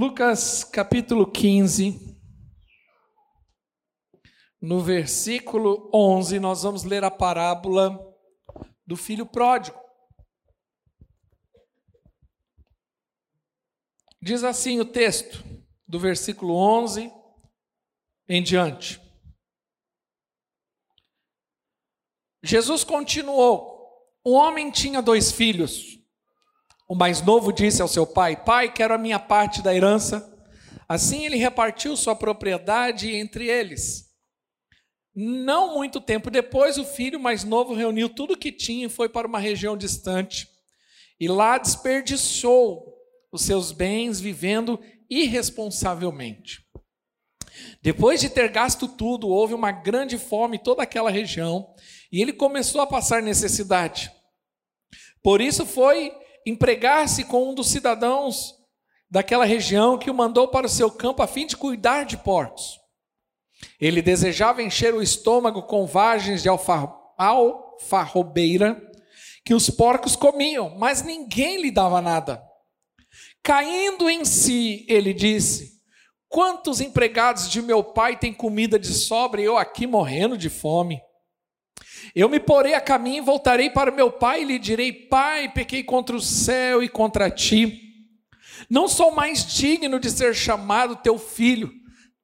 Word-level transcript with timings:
Lucas 0.00 0.62
capítulo 0.62 1.28
15, 1.28 2.16
no 4.62 4.80
versículo 4.80 5.90
11, 5.92 6.38
nós 6.38 6.62
vamos 6.62 6.84
ler 6.84 7.02
a 7.02 7.10
parábola 7.10 7.98
do 8.86 8.94
filho 8.94 9.26
pródigo. 9.26 9.76
Diz 14.22 14.44
assim 14.44 14.78
o 14.78 14.84
texto, 14.84 15.42
do 15.84 15.98
versículo 15.98 16.54
11 16.54 17.12
em 18.28 18.40
diante. 18.40 19.00
Jesus 22.40 22.84
continuou: 22.84 24.06
Um 24.24 24.34
homem 24.34 24.70
tinha 24.70 25.02
dois 25.02 25.32
filhos. 25.32 25.97
O 26.88 26.94
mais 26.94 27.20
novo 27.20 27.52
disse 27.52 27.82
ao 27.82 27.86
seu 27.86 28.06
pai: 28.06 28.34
Pai, 28.34 28.72
quero 28.72 28.94
a 28.94 28.98
minha 28.98 29.18
parte 29.18 29.60
da 29.60 29.74
herança. 29.74 30.34
Assim 30.88 31.26
ele 31.26 31.36
repartiu 31.36 31.94
sua 31.94 32.16
propriedade 32.16 33.14
entre 33.14 33.46
eles. 33.46 34.08
Não 35.14 35.74
muito 35.74 36.00
tempo 36.00 36.30
depois, 36.30 36.78
o 36.78 36.84
filho 36.84 37.20
mais 37.20 37.44
novo 37.44 37.74
reuniu 37.74 38.08
tudo 38.08 38.32
o 38.32 38.38
que 38.38 38.50
tinha 38.50 38.86
e 38.86 38.88
foi 38.88 39.08
para 39.08 39.26
uma 39.26 39.38
região 39.38 39.76
distante. 39.76 40.48
E 41.20 41.28
lá 41.28 41.58
desperdiçou 41.58 42.94
os 43.30 43.42
seus 43.42 43.70
bens 43.70 44.18
vivendo 44.18 44.80
irresponsavelmente. 45.10 46.64
Depois 47.82 48.20
de 48.20 48.30
ter 48.30 48.48
gasto 48.48 48.88
tudo, 48.88 49.28
houve 49.28 49.52
uma 49.52 49.72
grande 49.72 50.16
fome 50.16 50.56
em 50.56 50.62
toda 50.62 50.82
aquela 50.84 51.10
região 51.10 51.74
e 52.10 52.22
ele 52.22 52.32
começou 52.32 52.80
a 52.80 52.86
passar 52.86 53.20
necessidade. 53.20 54.10
Por 55.22 55.40
isso 55.40 55.66
foi 55.66 56.12
empregar-se 56.48 57.24
com 57.24 57.50
um 57.50 57.54
dos 57.54 57.68
cidadãos 57.68 58.54
daquela 59.10 59.44
região 59.44 59.98
que 59.98 60.10
o 60.10 60.14
mandou 60.14 60.48
para 60.48 60.66
o 60.66 60.70
seu 60.70 60.90
campo 60.90 61.22
a 61.22 61.26
fim 61.26 61.46
de 61.46 61.56
cuidar 61.56 62.04
de 62.04 62.16
porcos. 62.16 62.78
Ele 63.80 64.02
desejava 64.02 64.62
encher 64.62 64.94
o 64.94 65.02
estômago 65.02 65.62
com 65.62 65.86
vagens 65.86 66.42
de 66.42 66.48
alfarrobeira 66.48 68.80
que 69.44 69.54
os 69.54 69.70
porcos 69.70 70.14
comiam, 70.14 70.76
mas 70.78 71.02
ninguém 71.02 71.62
lhe 71.62 71.70
dava 71.70 72.00
nada. 72.00 72.42
Caindo 73.42 74.10
em 74.10 74.24
si, 74.24 74.84
ele 74.88 75.14
disse: 75.14 75.78
Quantos 76.28 76.80
empregados 76.80 77.48
de 77.48 77.62
meu 77.62 77.82
pai 77.82 78.18
têm 78.18 78.32
comida 78.32 78.78
de 78.78 78.92
sobra 78.92 79.40
e 79.40 79.44
eu 79.44 79.56
aqui 79.56 79.86
morrendo 79.86 80.36
de 80.36 80.50
fome? 80.50 81.00
Eu 82.18 82.28
me 82.28 82.40
porei 82.40 82.74
a 82.74 82.80
caminho 82.80 83.18
e 83.18 83.24
voltarei 83.24 83.70
para 83.70 83.92
meu 83.92 84.10
pai 84.10 84.42
e 84.42 84.44
lhe 84.44 84.58
direi: 84.58 84.92
Pai, 84.92 85.48
pequei 85.52 85.84
contra 85.84 86.16
o 86.16 86.20
céu 86.20 86.82
e 86.82 86.88
contra 86.88 87.30
ti. 87.30 87.80
Não 88.68 88.88
sou 88.88 89.12
mais 89.12 89.46
digno 89.46 90.00
de 90.00 90.10
ser 90.10 90.34
chamado 90.34 90.96
teu 90.96 91.16
filho. 91.16 91.70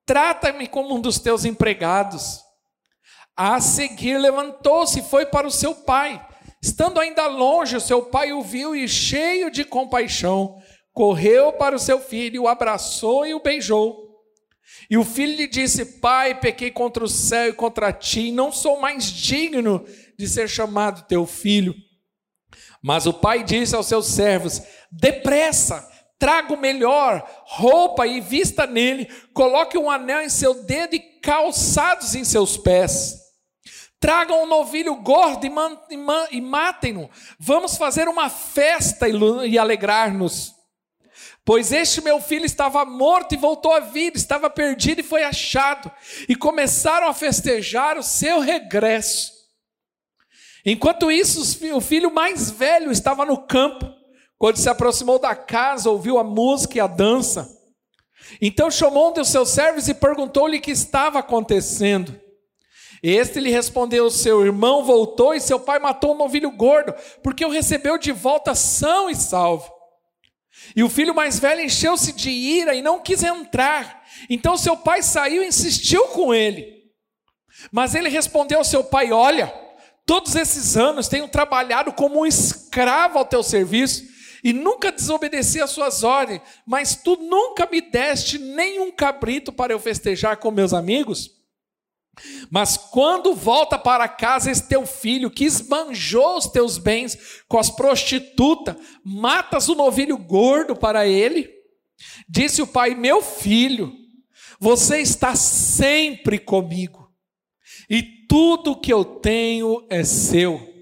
Trata-me 0.05 0.67
como 0.67 0.97
um 0.97 1.01
dos 1.01 1.21
teus 1.21 1.45
empregados. 1.45 2.41
A 3.37 3.61
seguir 3.61 4.19
levantou-se 4.19 4.99
e 4.99 5.03
foi 5.05 5.27
para 5.27 5.47
o 5.47 5.53
seu 5.53 5.77
pai. 5.77 6.21
Estando 6.61 6.99
ainda 6.99 7.29
longe, 7.29 7.77
o 7.77 7.81
seu 7.81 8.03
pai 8.03 8.33
o 8.33 8.43
viu 8.43 8.75
e, 8.75 8.89
cheio 8.89 9.49
de 9.49 9.63
compaixão, 9.65 10.61
correu 10.93 11.53
para 11.53 11.77
o 11.77 11.79
seu 11.79 12.01
filho, 12.01 12.43
o 12.43 12.49
abraçou 12.49 13.25
e 13.25 13.33
o 13.33 13.41
beijou. 13.41 14.04
E 14.95 14.97
o 14.97 15.05
filho 15.05 15.35
lhe 15.35 15.49
disse: 15.49 15.85
Pai, 15.85 16.39
pequei 16.39 16.71
contra 16.71 17.03
o 17.03 17.09
céu 17.09 17.49
e 17.49 17.53
contra 17.53 17.93
ti, 17.93 18.31
não 18.31 18.53
sou 18.53 18.79
mais 18.79 19.07
digno 19.07 19.85
de 20.17 20.29
ser 20.29 20.49
chamado 20.49 21.09
teu 21.09 21.27
filho. 21.27 21.75
Mas 22.81 23.05
o 23.05 23.13
pai 23.13 23.43
disse 23.43 23.75
aos 23.75 23.87
seus 23.87 24.07
servos: 24.07 24.63
Depressa, 24.93 25.85
traga 26.17 26.55
o 26.55 26.57
melhor, 26.57 27.29
roupa 27.45 28.07
e 28.07 28.21
vista 28.21 28.69
nele, 28.69 29.07
coloque 29.33 29.77
um 29.77 29.91
anel 29.91 30.21
em 30.21 30.29
seu 30.29 30.63
dedo 30.63 30.95
e 30.95 31.01
calçados 31.01 32.15
em 32.15 32.23
seus 32.23 32.57
pés. 32.57 33.17
Tragam 33.99 34.45
um 34.45 34.47
novilho 34.47 34.95
gordo 34.95 35.45
e, 35.45 36.41
matem-no. 36.41 37.11
Vamos 37.37 37.77
fazer 37.77 38.07
uma 38.07 38.31
festa 38.31 39.09
e 39.09 39.59
alegrar-nos. 39.59 40.54
Pois 41.45 41.73
este 41.73 42.01
meu 42.01 42.21
filho 42.21 42.47
estava 42.47 42.85
morto 42.87 43.35
e 43.35 43.37
voltou 43.37 43.73
à 43.73 43.81
vida, 43.81 44.17
estava 44.17 44.49
perdido 44.49 45.01
e 45.01 45.05
foi 45.05 45.23
achado. 45.23 45.91
E 46.27 46.35
começaram 46.35 47.07
a 47.07 47.13
festejar 47.13 47.99
o 47.99 48.03
seu 48.03 48.41
regresso. 48.41 49.33
Enquanto 50.65 51.11
isso, 51.11 51.43
o 51.77 51.81
filho 51.81 52.11
mais 52.13 52.51
velho 52.51 52.91
estava 52.91 53.27
no 53.27 53.37
campo. 53.47 53.87
Quando 54.39 54.57
se 54.57 54.69
aproximou 54.69 55.19
da 55.19 55.37
casa, 55.37 55.91
ouviu 55.91 56.19
a 56.19 56.25
música 56.25 56.79
e 56.79 56.81
a 56.81 56.87
dança. 56.87 57.47
Então 58.41 58.71
chamou 58.71 59.11
um 59.11 59.13
dos 59.13 59.29
seus 59.29 59.51
servos 59.51 59.87
e 59.87 59.93
perguntou-lhe 59.93 60.57
o 60.57 60.63
que 60.63 60.71
estava 60.71 61.19
acontecendo. 61.19 62.19
Este 63.03 63.39
lhe 63.39 63.51
respondeu: 63.51 64.11
Seu 64.11 64.47
irmão 64.47 64.83
voltou 64.83 65.35
e 65.35 65.41
seu 65.41 65.61
pai 65.61 65.79
matou 65.79 66.15
um 66.15 66.19
novilho 66.19 66.51
gordo, 66.51 66.95
porque 67.23 67.45
o 67.45 67.51
recebeu 67.51 67.99
de 67.99 68.13
volta 68.13 68.55
são 68.55 69.11
e 69.11 69.15
salvo. 69.15 69.71
E 70.77 70.83
o 70.83 70.89
filho 70.89 71.15
mais 71.15 71.39
velho 71.39 71.61
encheu-se 71.61 72.13
de 72.13 72.31
ira 72.31 72.75
e 72.75 72.83
não 72.83 73.01
quis 73.01 73.23
entrar. 73.23 74.03
Então 74.29 74.57
seu 74.57 74.77
pai 74.77 75.03
saiu 75.03 75.43
e 75.43 75.47
insistiu 75.47 76.09
com 76.09 76.35
ele. 76.35 76.85
Mas 77.71 77.95
ele 77.95 78.09
respondeu 78.09 78.59
ao 78.59 78.65
seu 78.65 78.83
pai: 78.83 79.13
Olha, 79.13 79.53
todos 80.05 80.35
esses 80.35 80.77
anos 80.77 81.09
tenho 81.09 81.29
trabalhado 81.29 81.93
como 81.93 82.21
um 82.21 82.27
escravo 82.27 83.19
ao 83.19 83.25
teu 83.25 83.43
serviço 83.43 84.05
e 84.43 84.53
nunca 84.53 84.93
desobedeci 84.93 85.61
às 85.63 85.71
suas 85.71 86.03
ordens, 86.03 86.43
mas 86.67 86.95
tu 86.97 87.17
nunca 87.17 87.67
me 87.71 87.81
deste 87.81 88.39
nenhum 88.39 88.93
cabrito 88.93 89.51
para 89.51 89.73
eu 89.73 89.79
festejar 89.79 90.37
com 90.37 90.51
meus 90.51 90.75
amigos. 90.75 91.44
Mas 92.51 92.77
quando 92.77 93.35
volta 93.35 93.79
para 93.79 94.09
casa 94.09 94.51
esse 94.51 94.69
teu 94.69 94.87
filho 94.87 95.31
que 95.31 95.45
esbanjou 95.45 96.37
os 96.37 96.47
teus 96.47 96.79
bens 96.79 97.43
com 97.49 97.59
as 97.59 97.71
prostitutas, 97.71 98.77
matas 99.05 99.69
o 99.69 99.75
novilho 99.75 100.17
gordo 100.17 100.77
para 100.77 101.07
ele? 101.07 101.51
Disse 102.29 102.63
o 102.63 102.67
pai: 102.67 102.95
Meu 102.95 103.23
filho, 103.23 103.93
você 104.59 105.01
está 105.01 105.35
sempre 105.35 106.39
comigo, 106.39 107.11
e 107.89 108.03
tudo 108.29 108.81
que 108.81 108.93
eu 108.93 109.05
tenho 109.05 109.87
é 109.91 110.05
seu. 110.05 110.73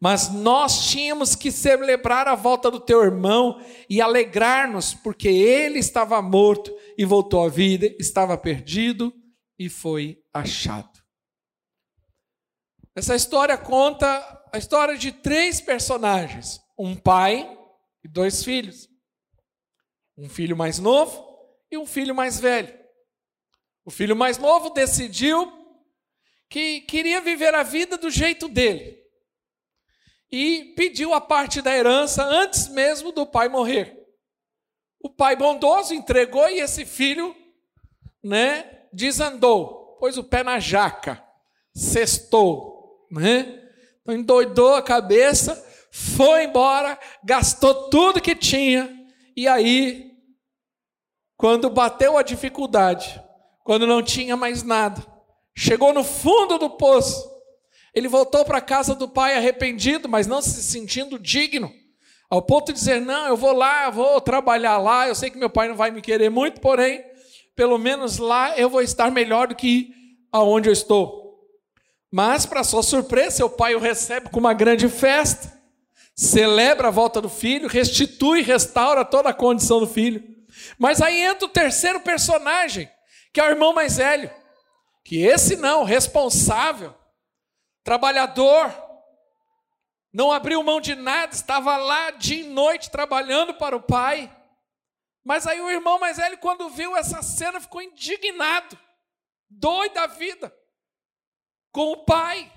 Mas 0.00 0.32
nós 0.32 0.90
tínhamos 0.90 1.36
que 1.36 1.52
celebrar 1.52 2.26
a 2.26 2.34
volta 2.34 2.68
do 2.68 2.80
teu 2.80 3.04
irmão 3.04 3.64
e 3.88 4.00
alegrar-nos, 4.00 4.94
porque 4.94 5.28
ele 5.28 5.78
estava 5.78 6.20
morto 6.20 6.74
e 6.98 7.04
voltou 7.04 7.44
à 7.44 7.48
vida, 7.48 7.86
estava 8.00 8.36
perdido 8.36 9.14
e 9.56 9.68
foi 9.68 10.21
achado. 10.32 11.02
Essa 12.94 13.14
história 13.14 13.56
conta 13.56 14.06
a 14.52 14.58
história 14.58 14.96
de 14.96 15.12
três 15.12 15.60
personagens: 15.60 16.60
um 16.78 16.94
pai 16.94 17.58
e 18.04 18.08
dois 18.08 18.44
filhos. 18.44 18.88
Um 20.16 20.28
filho 20.28 20.56
mais 20.56 20.78
novo 20.78 21.26
e 21.70 21.78
um 21.78 21.86
filho 21.86 22.14
mais 22.14 22.38
velho. 22.38 22.78
O 23.84 23.90
filho 23.90 24.14
mais 24.14 24.38
novo 24.38 24.70
decidiu 24.70 25.50
que 26.48 26.82
queria 26.82 27.20
viver 27.20 27.54
a 27.54 27.62
vida 27.62 27.96
do 27.96 28.10
jeito 28.10 28.46
dele. 28.46 29.02
E 30.30 30.74
pediu 30.76 31.14
a 31.14 31.20
parte 31.20 31.62
da 31.62 31.74
herança 31.74 32.22
antes 32.22 32.68
mesmo 32.68 33.10
do 33.10 33.26
pai 33.26 33.48
morrer. 33.48 33.98
O 35.00 35.10
pai 35.10 35.34
bondoso 35.34 35.94
entregou 35.94 36.48
e 36.48 36.60
esse 36.60 36.84
filho, 36.84 37.34
né, 38.22 38.86
desandou, 38.92 39.81
pôs 40.02 40.18
o 40.18 40.24
pé 40.24 40.42
na 40.42 40.58
jaca, 40.58 41.22
cestou, 41.72 43.06
né? 43.08 43.62
Então 44.00 44.12
endoidou 44.12 44.74
a 44.74 44.82
cabeça, 44.82 45.64
foi 45.92 46.42
embora, 46.42 46.98
gastou 47.22 47.88
tudo 47.88 48.20
que 48.20 48.34
tinha, 48.34 48.92
e 49.36 49.46
aí, 49.46 50.10
quando 51.36 51.70
bateu 51.70 52.18
a 52.18 52.24
dificuldade, 52.24 53.22
quando 53.62 53.86
não 53.86 54.02
tinha 54.02 54.36
mais 54.36 54.64
nada, 54.64 55.06
chegou 55.56 55.92
no 55.92 56.02
fundo 56.02 56.58
do 56.58 56.70
poço, 56.70 57.24
ele 57.94 58.08
voltou 58.08 58.44
para 58.44 58.58
a 58.58 58.60
casa 58.60 58.96
do 58.96 59.08
pai 59.08 59.36
arrependido, 59.36 60.08
mas 60.08 60.26
não 60.26 60.42
se 60.42 60.64
sentindo 60.64 61.16
digno, 61.16 61.72
ao 62.28 62.42
ponto 62.42 62.72
de 62.72 62.78
dizer: 62.80 63.00
Não, 63.00 63.28
eu 63.28 63.36
vou 63.36 63.52
lá, 63.52 63.88
vou 63.88 64.20
trabalhar 64.20 64.78
lá, 64.78 65.06
eu 65.06 65.14
sei 65.14 65.30
que 65.30 65.38
meu 65.38 65.48
pai 65.48 65.68
não 65.68 65.76
vai 65.76 65.92
me 65.92 66.02
querer 66.02 66.28
muito, 66.28 66.60
porém, 66.60 67.04
pelo 67.54 67.78
menos 67.78 68.18
lá 68.18 68.56
eu 68.56 68.68
vou 68.70 68.82
estar 68.82 69.10
melhor 69.10 69.48
do 69.48 69.54
que 69.54 69.92
aonde 70.30 70.68
eu 70.68 70.72
estou. 70.72 71.22
Mas, 72.10 72.44
para 72.44 72.64
sua 72.64 72.82
surpresa, 72.82 73.36
seu 73.36 73.50
pai 73.50 73.74
o 73.74 73.78
recebe 73.80 74.28
com 74.28 74.38
uma 74.38 74.52
grande 74.52 74.88
festa, 74.88 75.52
celebra 76.14 76.88
a 76.88 76.90
volta 76.90 77.20
do 77.20 77.28
filho, 77.28 77.68
restitui 77.68 78.40
e 78.40 78.42
restaura 78.42 79.04
toda 79.04 79.30
a 79.30 79.34
condição 79.34 79.80
do 79.80 79.86
filho. 79.86 80.22
Mas 80.78 81.00
aí 81.00 81.22
entra 81.22 81.46
o 81.46 81.50
terceiro 81.50 82.00
personagem, 82.00 82.90
que 83.32 83.40
é 83.40 83.44
o 83.44 83.50
irmão 83.50 83.72
mais 83.72 83.96
velho, 83.96 84.30
que 85.04 85.22
esse 85.22 85.56
não, 85.56 85.84
responsável, 85.84 86.94
trabalhador, 87.82 88.70
não 90.12 90.30
abriu 90.30 90.62
mão 90.62 90.80
de 90.80 90.94
nada, 90.94 91.32
estava 91.32 91.78
lá 91.78 92.10
dia 92.10 92.42
e 92.42 92.48
noite 92.48 92.90
trabalhando 92.90 93.54
para 93.54 93.74
o 93.74 93.82
pai 93.82 94.30
Mas 95.24 95.46
aí 95.46 95.60
o 95.60 95.70
irmão 95.70 95.98
mais 95.98 96.16
velho, 96.16 96.38
quando 96.38 96.68
viu 96.70 96.96
essa 96.96 97.22
cena, 97.22 97.60
ficou 97.60 97.80
indignado, 97.80 98.78
doido 99.48 99.94
da 99.94 100.06
vida, 100.06 100.54
com 101.70 101.92
o 101.92 102.04
pai. 102.04 102.52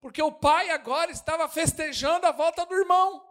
Porque 0.00 0.22
o 0.22 0.32
pai 0.32 0.70
agora 0.70 1.10
estava 1.10 1.48
festejando 1.48 2.26
a 2.26 2.32
volta 2.32 2.64
do 2.66 2.74
irmão. 2.74 3.22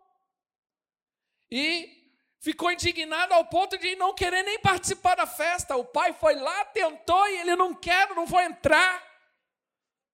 E 1.49 2.01
ficou 2.39 2.71
indignado 2.71 3.33
ao 3.33 3.45
ponto 3.45 3.77
de 3.77 3.95
não 3.95 4.13
querer 4.13 4.43
nem 4.43 4.59
participar 4.59 5.15
da 5.15 5.27
festa. 5.27 5.75
O 5.75 5.83
pai 5.83 6.13
foi 6.13 6.35
lá, 6.35 6.65
tentou 6.65 7.27
e 7.27 7.39
ele 7.39 7.55
não 7.55 7.73
quer, 7.73 8.09
não 8.15 8.25
vou 8.25 8.39
entrar. 8.39 9.03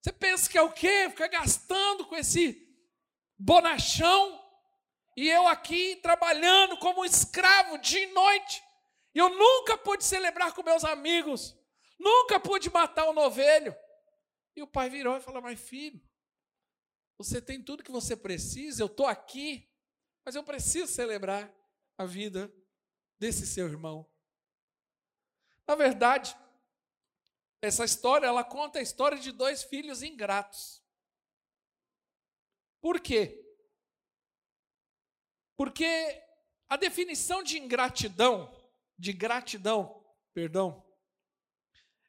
Você 0.00 0.12
pensa 0.12 0.48
que 0.48 0.58
é 0.58 0.62
o 0.62 0.72
quê? 0.72 1.08
Ficar 1.10 1.28
gastando 1.28 2.06
com 2.06 2.16
esse 2.16 2.66
bonachão. 3.38 4.37
E 5.18 5.28
eu 5.28 5.48
aqui 5.48 5.96
trabalhando 5.96 6.78
como 6.78 7.04
escravo 7.04 7.76
dia 7.78 8.04
e 8.04 8.12
noite. 8.12 8.62
Eu 9.12 9.28
nunca 9.28 9.76
pude 9.76 10.04
celebrar 10.04 10.54
com 10.54 10.62
meus 10.62 10.84
amigos. 10.84 11.56
Nunca 11.98 12.38
pude 12.38 12.70
matar 12.70 13.10
um 13.10 13.12
novelho. 13.12 13.74
E 14.54 14.62
o 14.62 14.66
pai 14.68 14.88
virou 14.88 15.16
e 15.16 15.20
falou: 15.20 15.42
Mas 15.42 15.58
filho, 15.58 16.00
você 17.18 17.42
tem 17.42 17.60
tudo 17.60 17.82
que 17.82 17.90
você 17.90 18.16
precisa, 18.16 18.80
eu 18.80 18.86
estou 18.86 19.06
aqui. 19.06 19.68
Mas 20.24 20.36
eu 20.36 20.44
preciso 20.44 20.86
celebrar 20.86 21.52
a 21.96 22.04
vida 22.04 22.54
desse 23.18 23.44
seu 23.44 23.66
irmão. 23.66 24.08
Na 25.66 25.74
verdade, 25.74 26.38
essa 27.60 27.84
história, 27.84 28.28
ela 28.28 28.44
conta 28.44 28.78
a 28.78 28.82
história 28.82 29.18
de 29.18 29.32
dois 29.32 29.64
filhos 29.64 30.00
ingratos. 30.00 30.80
Por 32.80 33.00
quê? 33.00 33.47
Porque 35.58 36.22
a 36.68 36.76
definição 36.76 37.42
de 37.42 37.58
ingratidão, 37.58 38.48
de 38.96 39.12
gratidão, 39.12 40.04
perdão, 40.32 40.86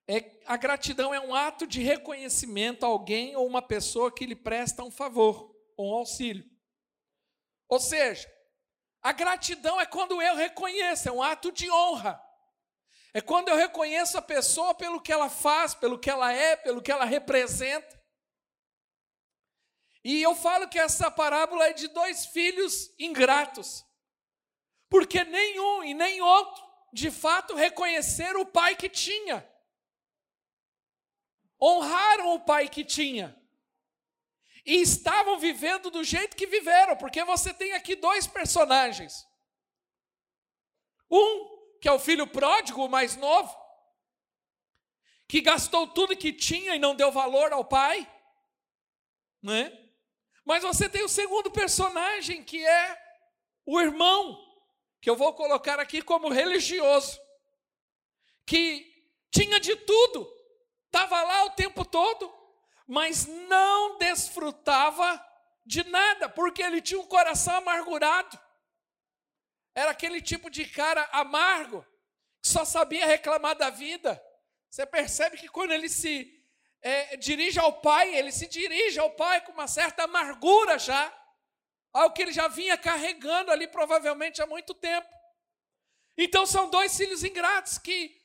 é 0.08 0.40
a 0.46 0.56
gratidão 0.56 1.12
é 1.12 1.20
um 1.20 1.34
ato 1.34 1.66
de 1.66 1.82
reconhecimento 1.82 2.86
a 2.86 2.90
alguém 2.90 3.36
ou 3.36 3.48
uma 3.48 3.62
pessoa 3.62 4.14
que 4.14 4.28
lhe 4.28 4.36
presta 4.36 4.84
um 4.84 4.92
favor 4.92 5.52
ou 5.76 5.92
um 5.92 5.96
auxílio. 5.96 6.46
Ou 7.68 7.80
seja, 7.80 8.32
a 9.02 9.12
gratidão 9.12 9.82
é 9.82 9.86
quando 9.86 10.22
eu 10.22 10.36
reconheço, 10.36 11.10
é 11.10 11.12
um 11.12 11.24
ato 11.24 11.52
de 11.52 11.72
honra. 11.72 12.22
É 13.16 13.22
quando 13.22 13.50
eu 13.50 13.56
reconheço 13.56 14.16
a 14.16 14.22
pessoa 14.22 14.76
pelo 14.76 15.02
que 15.02 15.12
ela 15.12 15.28
faz, 15.28 15.74
pelo 15.74 15.98
que 15.98 16.10
ela 16.10 16.32
é, 16.32 16.56
pelo 16.56 16.84
que 16.84 16.92
ela 16.92 17.06
representa. 17.06 17.99
E 20.04 20.22
eu 20.22 20.34
falo 20.36 20.70
que 20.70 20.80
essa 20.80 21.12
parábola 21.12 21.68
é 21.68 21.74
de 21.74 21.88
dois 21.90 22.26
filhos 22.28 22.94
ingratos. 22.98 23.86
Porque 24.90 25.24
nenhum 25.24 25.84
e 25.84 25.94
nem 25.94 26.22
outro, 26.22 26.64
de 26.92 27.12
fato, 27.12 27.54
reconheceram 27.54 28.42
o 28.42 28.46
pai 28.46 28.76
que 28.76 28.90
tinha. 28.90 29.48
Honraram 31.62 32.36
o 32.36 32.40
pai 32.40 32.70
que 32.70 32.86
tinha 32.86 33.40
e 34.66 34.82
estavam 34.82 35.40
vivendo 35.40 35.90
do 35.90 36.04
jeito 36.04 36.38
que 36.38 36.46
viveram, 36.46 36.96
porque 36.96 37.24
você 37.24 37.54
tem 37.54 37.74
aqui 37.74 37.96
dois 37.96 38.28
personagens. 38.28 39.28
Um, 41.10 41.78
que 41.82 41.88
é 41.88 41.92
o 41.92 42.00
filho 42.00 42.28
pródigo, 42.28 42.86
o 42.86 42.90
mais 42.90 43.16
novo, 43.16 43.56
que 45.28 45.42
gastou 45.42 45.88
tudo 45.88 46.16
que 46.16 46.32
tinha 46.32 46.76
e 46.76 46.80
não 46.80 46.96
deu 46.96 47.12
valor 47.12 47.52
ao 47.52 47.66
pai, 47.66 48.08
né? 49.42 49.89
Mas 50.50 50.64
você 50.64 50.90
tem 50.90 51.04
o 51.04 51.08
segundo 51.08 51.52
personagem, 51.52 52.44
que 52.44 52.66
é 52.66 53.00
o 53.68 53.80
irmão, 53.80 54.36
que 55.00 55.08
eu 55.08 55.16
vou 55.16 55.32
colocar 55.32 55.80
aqui 55.80 56.02
como 56.02 56.28
religioso, 56.28 57.22
que 58.48 58.84
tinha 59.30 59.60
de 59.60 59.76
tudo, 59.76 60.28
estava 60.88 61.22
lá 61.22 61.46
o 61.46 61.52
tempo 61.52 61.86
todo, 61.86 62.34
mas 62.88 63.28
não 63.28 64.00
desfrutava 64.00 65.24
de 65.64 65.84
nada, 65.84 66.28
porque 66.28 66.64
ele 66.64 66.82
tinha 66.82 67.00
um 67.00 67.06
coração 67.06 67.58
amargurado. 67.58 68.36
Era 69.76 69.92
aquele 69.92 70.20
tipo 70.20 70.50
de 70.50 70.66
cara 70.66 71.08
amargo, 71.12 71.86
que 72.42 72.50
só 72.50 72.66
sabia 72.66 73.06
reclamar 73.06 73.56
da 73.56 73.70
vida. 73.70 74.20
Você 74.68 74.84
percebe 74.84 75.38
que 75.38 75.48
quando 75.48 75.74
ele 75.74 75.88
se 75.88 76.39
é, 76.82 77.18
dirige 77.18 77.60
ao 77.60 77.82
pai, 77.82 78.16
ele 78.16 78.32
se 78.32 78.48
dirige 78.48 79.00
ao 79.00 79.12
pai 79.12 79.42
com 79.42 79.52
uma 79.52 79.68
certa 79.68 80.04
amargura 80.04 80.78
já, 80.80 81.14
algo 81.94 82.14
que 82.14 82.22
ele 82.22 82.32
já 82.32 82.48
vinha 82.48 82.78
carregando 82.78 83.52
ali 83.52 83.68
provavelmente 83.68 84.42
há 84.42 84.48
muito 84.48 84.74
tempo. 84.74 85.08
Então 86.18 86.46
são 86.46 86.70
dois 86.70 86.96
filhos 86.96 87.24
ingratos 87.24 87.78
que 87.78 88.16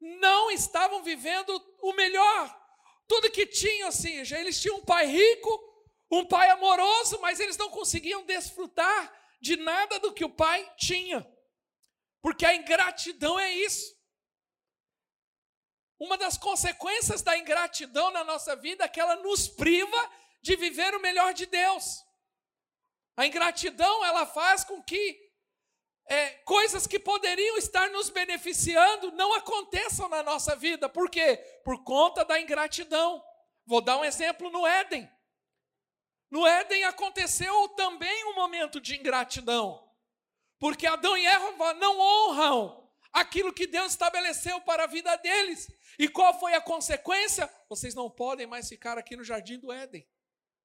não 0.00 0.50
estavam 0.50 1.02
vivendo 1.02 1.50
o 1.80 1.92
melhor, 1.92 2.64
tudo 3.06 3.30
que 3.30 3.46
tinham, 3.46 3.88
assim, 3.88 4.20
eles 4.34 4.60
tinham 4.60 4.78
um 4.78 4.84
pai 4.84 5.06
rico, 5.06 5.74
um 6.10 6.24
pai 6.24 6.50
amoroso, 6.50 7.20
mas 7.20 7.40
eles 7.40 7.56
não 7.56 7.70
conseguiam 7.70 8.24
desfrutar 8.24 9.12
de 9.40 9.56
nada 9.56 9.98
do 9.98 10.12
que 10.12 10.24
o 10.24 10.30
pai 10.30 10.70
tinha. 10.76 11.26
Porque 12.22 12.46
a 12.46 12.54
ingratidão 12.54 13.38
é 13.38 13.52
isso. 13.52 13.94
Uma 15.98 16.16
das 16.18 16.36
consequências 16.36 17.22
da 17.22 17.38
ingratidão 17.38 18.10
na 18.10 18.24
nossa 18.24 18.56
vida 18.56 18.84
é 18.84 18.88
que 18.88 19.00
ela 19.00 19.16
nos 19.16 19.48
priva 19.48 20.10
de 20.42 20.56
viver 20.56 20.94
o 20.94 21.00
melhor 21.00 21.32
de 21.32 21.46
Deus. 21.46 22.04
A 23.16 23.26
ingratidão, 23.26 24.04
ela 24.04 24.26
faz 24.26 24.64
com 24.64 24.82
que 24.82 25.24
é, 26.06 26.30
coisas 26.44 26.86
que 26.86 26.98
poderiam 26.98 27.56
estar 27.56 27.88
nos 27.90 28.10
beneficiando 28.10 29.12
não 29.12 29.32
aconteçam 29.34 30.08
na 30.08 30.22
nossa 30.22 30.54
vida. 30.56 30.88
Por 30.88 31.08
quê? 31.08 31.36
Por 31.64 31.82
conta 31.84 32.24
da 32.24 32.40
ingratidão. 32.40 33.24
Vou 33.64 33.80
dar 33.80 33.96
um 33.96 34.04
exemplo 34.04 34.50
no 34.50 34.66
Éden. 34.66 35.10
No 36.30 36.46
Éden 36.46 36.84
aconteceu 36.84 37.68
também 37.70 38.24
um 38.26 38.34
momento 38.34 38.80
de 38.80 38.96
ingratidão. 38.96 39.82
Porque 40.58 40.86
Adão 40.86 41.16
e 41.16 41.24
Eva 41.24 41.72
não 41.74 41.98
honram 41.98 42.83
aquilo 43.14 43.52
que 43.52 43.68
Deus 43.68 43.92
estabeleceu 43.92 44.60
para 44.62 44.84
a 44.84 44.88
vida 44.88 45.14
deles. 45.16 45.70
E 45.96 46.08
qual 46.08 46.38
foi 46.38 46.54
a 46.54 46.60
consequência? 46.60 47.48
Vocês 47.68 47.94
não 47.94 48.10
podem 48.10 48.44
mais 48.44 48.68
ficar 48.68 48.98
aqui 48.98 49.16
no 49.16 49.22
jardim 49.22 49.56
do 49.56 49.72
Éden. 49.72 50.04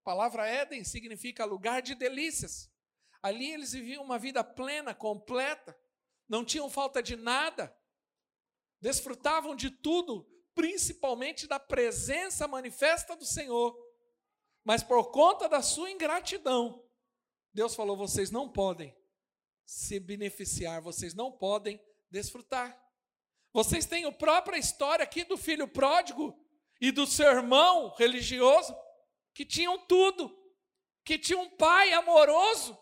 A 0.01 0.03
palavra 0.03 0.47
Éden 0.47 0.83
significa 0.83 1.45
lugar 1.45 1.83
de 1.83 1.93
delícias. 1.93 2.67
Ali 3.21 3.51
eles 3.51 3.73
viviam 3.73 4.03
uma 4.03 4.17
vida 4.17 4.43
plena, 4.43 4.95
completa, 4.95 5.77
não 6.27 6.43
tinham 6.43 6.69
falta 6.69 7.03
de 7.03 7.15
nada, 7.15 7.75
desfrutavam 8.81 9.55
de 9.55 9.69
tudo, 9.69 10.27
principalmente 10.55 11.45
da 11.45 11.59
presença 11.59 12.47
manifesta 12.47 13.15
do 13.15 13.25
Senhor. 13.25 13.77
Mas 14.63 14.81
por 14.81 15.11
conta 15.11 15.47
da 15.47 15.61
sua 15.61 15.91
ingratidão, 15.91 16.83
Deus 17.53 17.75
falou: 17.75 17.95
vocês 17.95 18.31
não 18.31 18.49
podem 18.49 18.97
se 19.65 19.99
beneficiar, 19.99 20.81
vocês 20.81 21.13
não 21.13 21.31
podem 21.31 21.79
desfrutar. 22.09 22.77
Vocês 23.51 23.85
têm 23.85 24.05
a 24.05 24.11
própria 24.11 24.57
história 24.57 25.03
aqui 25.03 25.23
do 25.23 25.37
filho 25.37 25.67
pródigo 25.67 26.37
e 26.79 26.91
do 26.91 27.05
seu 27.05 27.27
irmão 27.27 27.93
religioso, 27.95 28.75
que 29.33 29.45
tinham 29.45 29.77
tudo, 29.85 30.35
que 31.03 31.17
tinha 31.17 31.39
um 31.39 31.49
pai 31.49 31.91
amoroso, 31.93 32.77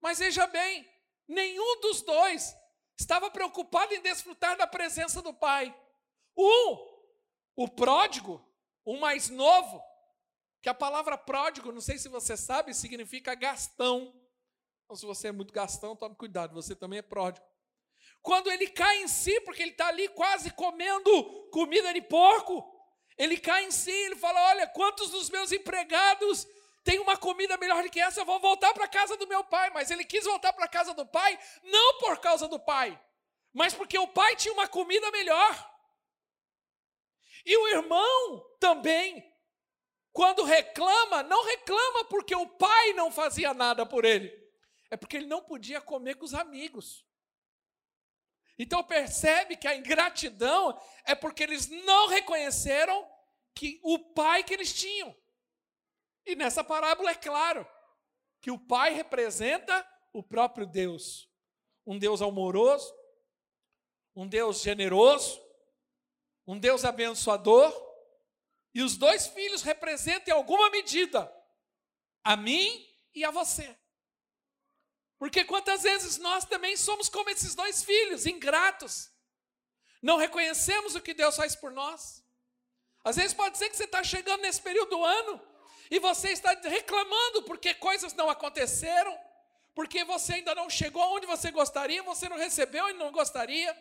mas 0.00 0.18
veja 0.18 0.46
bem, 0.46 0.88
nenhum 1.26 1.80
dos 1.80 2.02
dois 2.02 2.54
estava 2.98 3.30
preocupado 3.30 3.94
em 3.94 4.00
desfrutar 4.00 4.56
da 4.56 4.66
presença 4.66 5.22
do 5.22 5.32
pai. 5.32 5.74
Um, 6.36 6.96
o 7.56 7.68
pródigo, 7.68 8.46
o 8.84 8.96
mais 8.98 9.30
novo, 9.30 9.82
que 10.62 10.68
a 10.68 10.74
palavra 10.74 11.16
pródigo, 11.16 11.72
não 11.72 11.80
sei 11.80 11.98
se 11.98 12.08
você 12.08 12.36
sabe, 12.36 12.74
significa 12.74 13.34
gastão. 13.34 14.14
Então, 14.84 14.96
se 14.96 15.06
você 15.06 15.28
é 15.28 15.32
muito 15.32 15.52
gastão, 15.52 15.96
tome 15.96 16.14
cuidado, 16.14 16.54
você 16.54 16.74
também 16.74 16.98
é 16.98 17.02
pródigo. 17.02 17.46
Quando 18.26 18.50
ele 18.50 18.66
cai 18.66 19.02
em 19.02 19.06
si, 19.06 19.40
porque 19.42 19.62
ele 19.62 19.70
está 19.70 19.86
ali 19.86 20.08
quase 20.08 20.50
comendo 20.50 21.48
comida 21.52 21.94
de 21.94 22.02
porco, 22.02 22.56
ele 23.16 23.38
cai 23.38 23.66
em 23.66 23.70
si, 23.70 23.92
ele 23.92 24.16
fala: 24.16 24.48
Olha, 24.48 24.66
quantos 24.66 25.10
dos 25.10 25.30
meus 25.30 25.52
empregados 25.52 26.44
tem 26.82 26.98
uma 26.98 27.16
comida 27.16 27.56
melhor 27.56 27.84
do 27.84 27.88
que 27.88 28.00
essa, 28.00 28.18
eu 28.18 28.24
vou 28.24 28.40
voltar 28.40 28.74
para 28.74 28.86
a 28.86 28.88
casa 28.88 29.16
do 29.16 29.28
meu 29.28 29.44
pai. 29.44 29.70
Mas 29.70 29.92
ele 29.92 30.04
quis 30.04 30.24
voltar 30.24 30.52
para 30.52 30.64
a 30.64 30.68
casa 30.68 30.92
do 30.92 31.06
pai, 31.06 31.38
não 31.62 31.98
por 31.98 32.18
causa 32.18 32.48
do 32.48 32.58
pai, 32.58 33.00
mas 33.52 33.72
porque 33.72 33.96
o 33.96 34.08
pai 34.08 34.34
tinha 34.34 34.52
uma 34.52 34.66
comida 34.66 35.08
melhor. 35.12 35.72
E 37.44 37.56
o 37.56 37.68
irmão 37.68 38.44
também, 38.58 39.24
quando 40.12 40.42
reclama, 40.42 41.22
não 41.22 41.44
reclama 41.44 42.06
porque 42.06 42.34
o 42.34 42.48
pai 42.48 42.92
não 42.94 43.08
fazia 43.12 43.54
nada 43.54 43.86
por 43.86 44.04
ele, 44.04 44.36
é 44.90 44.96
porque 44.96 45.16
ele 45.16 45.26
não 45.26 45.44
podia 45.44 45.80
comer 45.80 46.16
com 46.16 46.24
os 46.24 46.34
amigos. 46.34 47.05
Então 48.58 48.82
percebe 48.82 49.56
que 49.56 49.68
a 49.68 49.76
ingratidão 49.76 50.78
é 51.04 51.14
porque 51.14 51.42
eles 51.42 51.68
não 51.68 52.08
reconheceram 52.08 53.06
que 53.54 53.80
o 53.82 53.98
pai 54.14 54.42
que 54.42 54.54
eles 54.54 54.72
tinham. 54.72 55.14
E 56.24 56.34
nessa 56.34 56.64
parábola 56.64 57.10
é 57.10 57.14
claro 57.14 57.66
que 58.40 58.50
o 58.50 58.58
pai 58.58 58.94
representa 58.94 59.86
o 60.12 60.22
próprio 60.22 60.66
Deus, 60.66 61.30
um 61.86 61.98
Deus 61.98 62.22
amoroso, 62.22 62.92
um 64.14 64.26
Deus 64.26 64.60
generoso, 64.60 65.40
um 66.46 66.58
Deus 66.58 66.84
abençoador, 66.84 67.72
e 68.74 68.82
os 68.82 68.96
dois 68.96 69.26
filhos 69.26 69.62
representam 69.62 70.34
em 70.34 70.36
alguma 70.36 70.70
medida 70.70 71.32
a 72.22 72.36
mim 72.36 72.86
e 73.14 73.24
a 73.24 73.30
você. 73.30 73.76
Porque 75.18 75.44
quantas 75.44 75.82
vezes 75.82 76.18
nós 76.18 76.44
também 76.44 76.76
somos 76.76 77.08
como 77.08 77.30
esses 77.30 77.54
dois 77.54 77.82
filhos, 77.82 78.26
ingratos, 78.26 79.10
não 80.02 80.16
reconhecemos 80.16 80.94
o 80.94 81.00
que 81.00 81.14
Deus 81.14 81.36
faz 81.36 81.56
por 81.56 81.72
nós. 81.72 82.22
Às 83.02 83.16
vezes 83.16 83.32
pode 83.32 83.56
ser 83.56 83.70
que 83.70 83.76
você 83.76 83.84
está 83.84 84.02
chegando 84.02 84.42
nesse 84.42 84.60
período 84.60 84.90
do 84.90 85.04
ano 85.04 85.40
e 85.90 85.98
você 85.98 86.30
está 86.30 86.52
reclamando 86.64 87.44
porque 87.44 87.72
coisas 87.74 88.12
não 88.14 88.28
aconteceram, 88.28 89.16
porque 89.74 90.04
você 90.04 90.34
ainda 90.34 90.54
não 90.54 90.68
chegou 90.68 91.02
onde 91.14 91.26
você 91.26 91.50
gostaria, 91.50 92.02
você 92.02 92.28
não 92.28 92.36
recebeu 92.36 92.88
e 92.90 92.94
não 92.94 93.10
gostaria. 93.10 93.74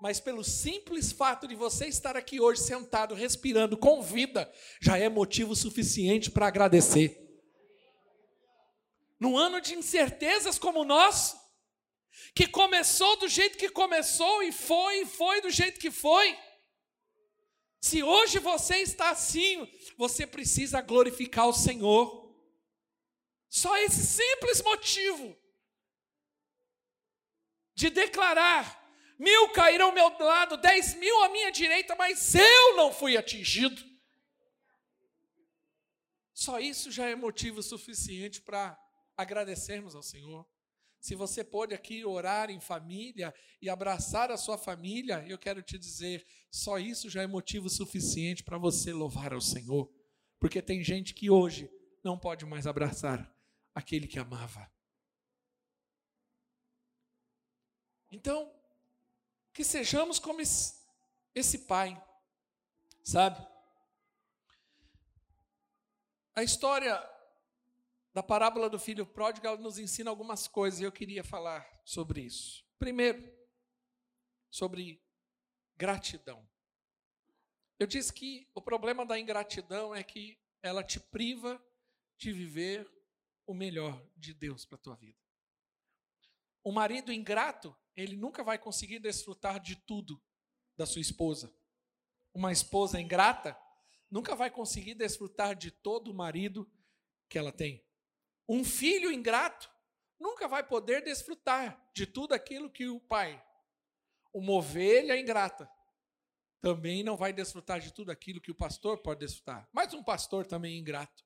Mas 0.00 0.20
pelo 0.20 0.44
simples 0.44 1.12
fato 1.12 1.46
de 1.46 1.54
você 1.54 1.86
estar 1.86 2.16
aqui 2.16 2.40
hoje 2.40 2.60
sentado, 2.60 3.14
respirando 3.14 3.76
com 3.76 4.02
vida, 4.02 4.52
já 4.80 4.98
é 4.98 5.08
motivo 5.08 5.54
suficiente 5.56 6.30
para 6.30 6.46
agradecer. 6.46 7.31
Num 9.22 9.38
ano 9.38 9.60
de 9.60 9.76
incertezas 9.76 10.58
como 10.58 10.80
o 10.80 10.84
nosso, 10.84 11.40
que 12.34 12.48
começou 12.48 13.16
do 13.18 13.28
jeito 13.28 13.56
que 13.56 13.68
começou 13.68 14.42
e 14.42 14.50
foi 14.50 15.02
e 15.02 15.06
foi 15.06 15.40
do 15.40 15.48
jeito 15.48 15.78
que 15.78 15.92
foi. 15.92 16.36
Se 17.80 18.02
hoje 18.02 18.40
você 18.40 18.78
está 18.78 19.10
assim, 19.10 19.72
você 19.96 20.26
precisa 20.26 20.80
glorificar 20.80 21.46
o 21.46 21.52
Senhor. 21.52 22.34
Só 23.48 23.76
esse 23.78 24.04
simples 24.04 24.60
motivo 24.60 25.38
de 27.76 27.90
declarar: 27.90 28.64
mil 29.20 29.50
caíram 29.50 29.86
ao 29.86 29.92
meu 29.92 30.08
lado, 30.18 30.56
dez 30.56 30.94
mil 30.94 31.22
à 31.22 31.28
minha 31.28 31.52
direita, 31.52 31.94
mas 31.94 32.34
eu 32.34 32.74
não 32.74 32.92
fui 32.92 33.16
atingido. 33.16 33.80
Só 36.34 36.58
isso 36.58 36.90
já 36.90 37.06
é 37.08 37.14
motivo 37.14 37.62
suficiente 37.62 38.40
para 38.40 38.81
agradecermos 39.16 39.94
ao 39.94 40.02
Senhor. 40.02 40.46
Se 41.00 41.14
você 41.14 41.42
pode 41.42 41.74
aqui 41.74 42.04
orar 42.04 42.48
em 42.48 42.60
família 42.60 43.34
e 43.60 43.68
abraçar 43.68 44.30
a 44.30 44.36
sua 44.36 44.56
família, 44.56 45.24
eu 45.26 45.36
quero 45.36 45.60
te 45.60 45.76
dizer, 45.76 46.24
só 46.50 46.78
isso 46.78 47.10
já 47.10 47.22
é 47.22 47.26
motivo 47.26 47.68
suficiente 47.68 48.44
para 48.44 48.56
você 48.56 48.92
louvar 48.92 49.32
ao 49.32 49.40
Senhor. 49.40 49.92
Porque 50.38 50.62
tem 50.62 50.82
gente 50.82 51.12
que 51.12 51.28
hoje 51.28 51.68
não 52.04 52.18
pode 52.18 52.46
mais 52.46 52.66
abraçar 52.66 53.32
aquele 53.74 54.06
que 54.06 54.18
amava. 54.18 54.70
Então, 58.10 58.52
que 59.52 59.64
sejamos 59.64 60.18
como 60.18 60.40
esse 61.34 61.58
pai, 61.66 62.00
sabe? 63.02 63.44
A 66.34 66.42
história 66.42 67.11
da 68.12 68.22
parábola 68.22 68.68
do 68.68 68.78
filho 68.78 69.06
pródigo, 69.06 69.46
ela 69.46 69.56
nos 69.56 69.78
ensina 69.78 70.10
algumas 70.10 70.46
coisas 70.46 70.80
e 70.80 70.84
eu 70.84 70.92
queria 70.92 71.24
falar 71.24 71.66
sobre 71.84 72.20
isso. 72.20 72.64
Primeiro, 72.78 73.32
sobre 74.50 75.02
gratidão. 75.76 76.46
Eu 77.78 77.86
disse 77.86 78.12
que 78.12 78.48
o 78.54 78.60
problema 78.60 79.04
da 79.04 79.18
ingratidão 79.18 79.94
é 79.94 80.02
que 80.02 80.38
ela 80.62 80.84
te 80.84 81.00
priva 81.00 81.60
de 82.18 82.32
viver 82.32 82.88
o 83.46 83.54
melhor 83.54 84.06
de 84.16 84.32
Deus 84.32 84.64
para 84.64 84.76
a 84.76 84.80
tua 84.80 84.94
vida. 84.94 85.18
O 86.62 86.70
marido 86.70 87.12
ingrato, 87.12 87.76
ele 87.96 88.16
nunca 88.16 88.44
vai 88.44 88.58
conseguir 88.58 89.00
desfrutar 89.00 89.58
de 89.58 89.74
tudo 89.74 90.22
da 90.76 90.86
sua 90.86 91.00
esposa. 91.00 91.52
Uma 92.32 92.52
esposa 92.52 93.00
ingrata 93.00 93.58
nunca 94.10 94.36
vai 94.36 94.50
conseguir 94.50 94.94
desfrutar 94.94 95.56
de 95.56 95.70
todo 95.70 96.10
o 96.10 96.14
marido 96.14 96.70
que 97.28 97.38
ela 97.38 97.50
tem. 97.50 97.84
Um 98.48 98.64
filho 98.64 99.12
ingrato 99.12 99.70
nunca 100.18 100.46
vai 100.46 100.62
poder 100.62 101.02
desfrutar 101.02 101.90
de 101.94 102.06
tudo 102.06 102.32
aquilo 102.32 102.70
que 102.70 102.88
o 102.88 103.00
pai. 103.00 103.42
Uma 104.32 104.52
ovelha 104.52 105.18
ingrata 105.18 105.70
também 106.60 107.02
não 107.02 107.16
vai 107.16 107.32
desfrutar 107.32 107.80
de 107.80 107.92
tudo 107.92 108.10
aquilo 108.10 108.40
que 108.40 108.50
o 108.50 108.54
pastor 108.54 108.98
pode 108.98 109.20
desfrutar. 109.20 109.68
Mas 109.72 109.92
um 109.92 110.02
pastor 110.02 110.46
também 110.46 110.78
ingrato 110.78 111.24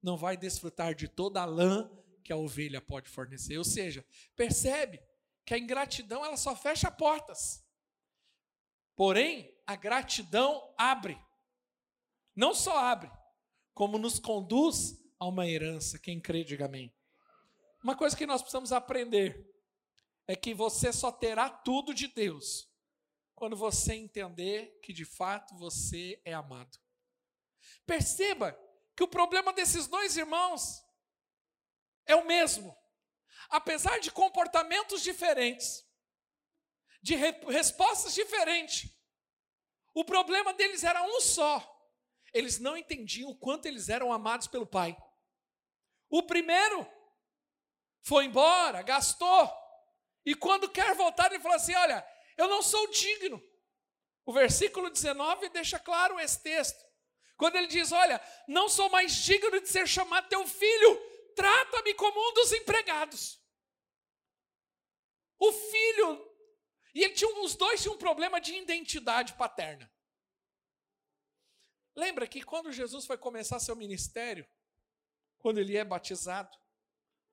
não 0.00 0.16
vai 0.16 0.36
desfrutar 0.36 0.94
de 0.94 1.08
toda 1.08 1.42
a 1.42 1.44
lã 1.44 1.90
que 2.22 2.32
a 2.32 2.36
ovelha 2.36 2.80
pode 2.80 3.08
fornecer. 3.08 3.58
Ou 3.58 3.64
seja, 3.64 4.06
percebe 4.36 5.02
que 5.44 5.54
a 5.54 5.58
ingratidão 5.58 6.24
ela 6.24 6.36
só 6.36 6.54
fecha 6.54 6.90
portas. 6.90 7.64
Porém, 8.94 9.52
a 9.66 9.74
gratidão 9.74 10.72
abre. 10.78 11.20
Não 12.34 12.54
só 12.54 12.78
abre, 12.78 13.10
como 13.74 13.98
nos 13.98 14.18
conduz 14.18 14.96
a 15.18 15.26
uma 15.26 15.46
herança. 15.46 15.98
Quem 15.98 16.20
crê, 16.20 16.44
diga 16.44 16.66
amém. 16.66 16.92
Uma 17.82 17.96
coisa 17.96 18.16
que 18.16 18.26
nós 18.26 18.42
precisamos 18.42 18.72
aprender 18.72 19.48
é 20.26 20.34
que 20.34 20.52
você 20.52 20.92
só 20.92 21.12
terá 21.12 21.48
tudo 21.48 21.94
de 21.94 22.08
Deus 22.08 22.68
quando 23.34 23.56
você 23.56 23.94
entender 23.94 24.78
que 24.82 24.92
de 24.92 25.04
fato 25.04 25.54
você 25.56 26.20
é 26.24 26.32
amado. 26.32 26.78
Perceba 27.84 28.58
que 28.96 29.04
o 29.04 29.08
problema 29.08 29.52
desses 29.52 29.86
dois 29.86 30.16
irmãos 30.16 30.82
é 32.06 32.16
o 32.16 32.26
mesmo. 32.26 32.76
Apesar 33.48 34.00
de 34.00 34.10
comportamentos 34.10 35.02
diferentes, 35.02 35.86
de 37.02 37.14
re 37.14 37.30
respostas 37.46 38.14
diferentes, 38.14 38.90
o 39.94 40.04
problema 40.04 40.52
deles 40.54 40.82
era 40.82 41.02
um 41.02 41.20
só. 41.20 41.72
Eles 42.32 42.58
não 42.58 42.76
entendiam 42.76 43.30
o 43.30 43.38
quanto 43.38 43.66
eles 43.66 43.88
eram 43.88 44.12
amados 44.12 44.46
pelo 44.46 44.66
Pai. 44.66 44.96
O 46.08 46.22
primeiro 46.22 46.86
foi 48.02 48.24
embora, 48.24 48.82
gastou, 48.82 49.52
e 50.26 50.34
quando 50.34 50.68
quer 50.68 50.94
voltar, 50.94 51.30
ele 51.32 51.42
falou 51.42 51.56
assim: 51.56 51.74
Olha, 51.74 52.06
eu 52.36 52.48
não 52.48 52.60
sou 52.60 52.88
digno. 52.90 53.40
O 54.24 54.32
versículo 54.32 54.90
19 54.90 55.48
deixa 55.50 55.78
claro 55.78 56.18
esse 56.18 56.42
texto. 56.42 56.84
Quando 57.36 57.54
ele 57.54 57.68
diz: 57.68 57.92
Olha, 57.92 58.20
não 58.48 58.68
sou 58.68 58.90
mais 58.90 59.14
digno 59.14 59.60
de 59.60 59.68
ser 59.68 59.86
chamado 59.86 60.28
teu 60.28 60.44
filho, 60.46 61.00
trata-me 61.36 61.94
como 61.94 62.18
um 62.28 62.34
dos 62.34 62.52
empregados. 62.52 63.40
O 65.38 65.52
filho, 65.52 66.34
e 66.92 67.04
ele 67.04 67.14
tinha, 67.14 67.30
os 67.40 67.54
dois 67.54 67.80
tinham 67.80 67.94
um 67.94 67.98
problema 67.98 68.40
de 68.40 68.54
identidade 68.54 69.34
paterna. 69.34 69.88
Lembra 71.94 72.26
que 72.26 72.42
quando 72.42 72.72
Jesus 72.72 73.06
foi 73.06 73.16
começar 73.16 73.60
seu 73.60 73.76
ministério, 73.76 74.46
quando 75.46 75.58
ele 75.58 75.76
é 75.76 75.84
batizado, 75.84 76.50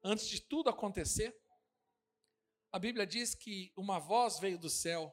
antes 0.04 0.28
de 0.28 0.40
tudo 0.40 0.70
acontecer, 0.70 1.36
a 2.72 2.78
Bíblia 2.78 3.08
diz 3.08 3.34
que 3.34 3.74
uma 3.76 3.98
voz 3.98 4.38
veio 4.38 4.60
do 4.60 4.70
céu, 4.70 5.12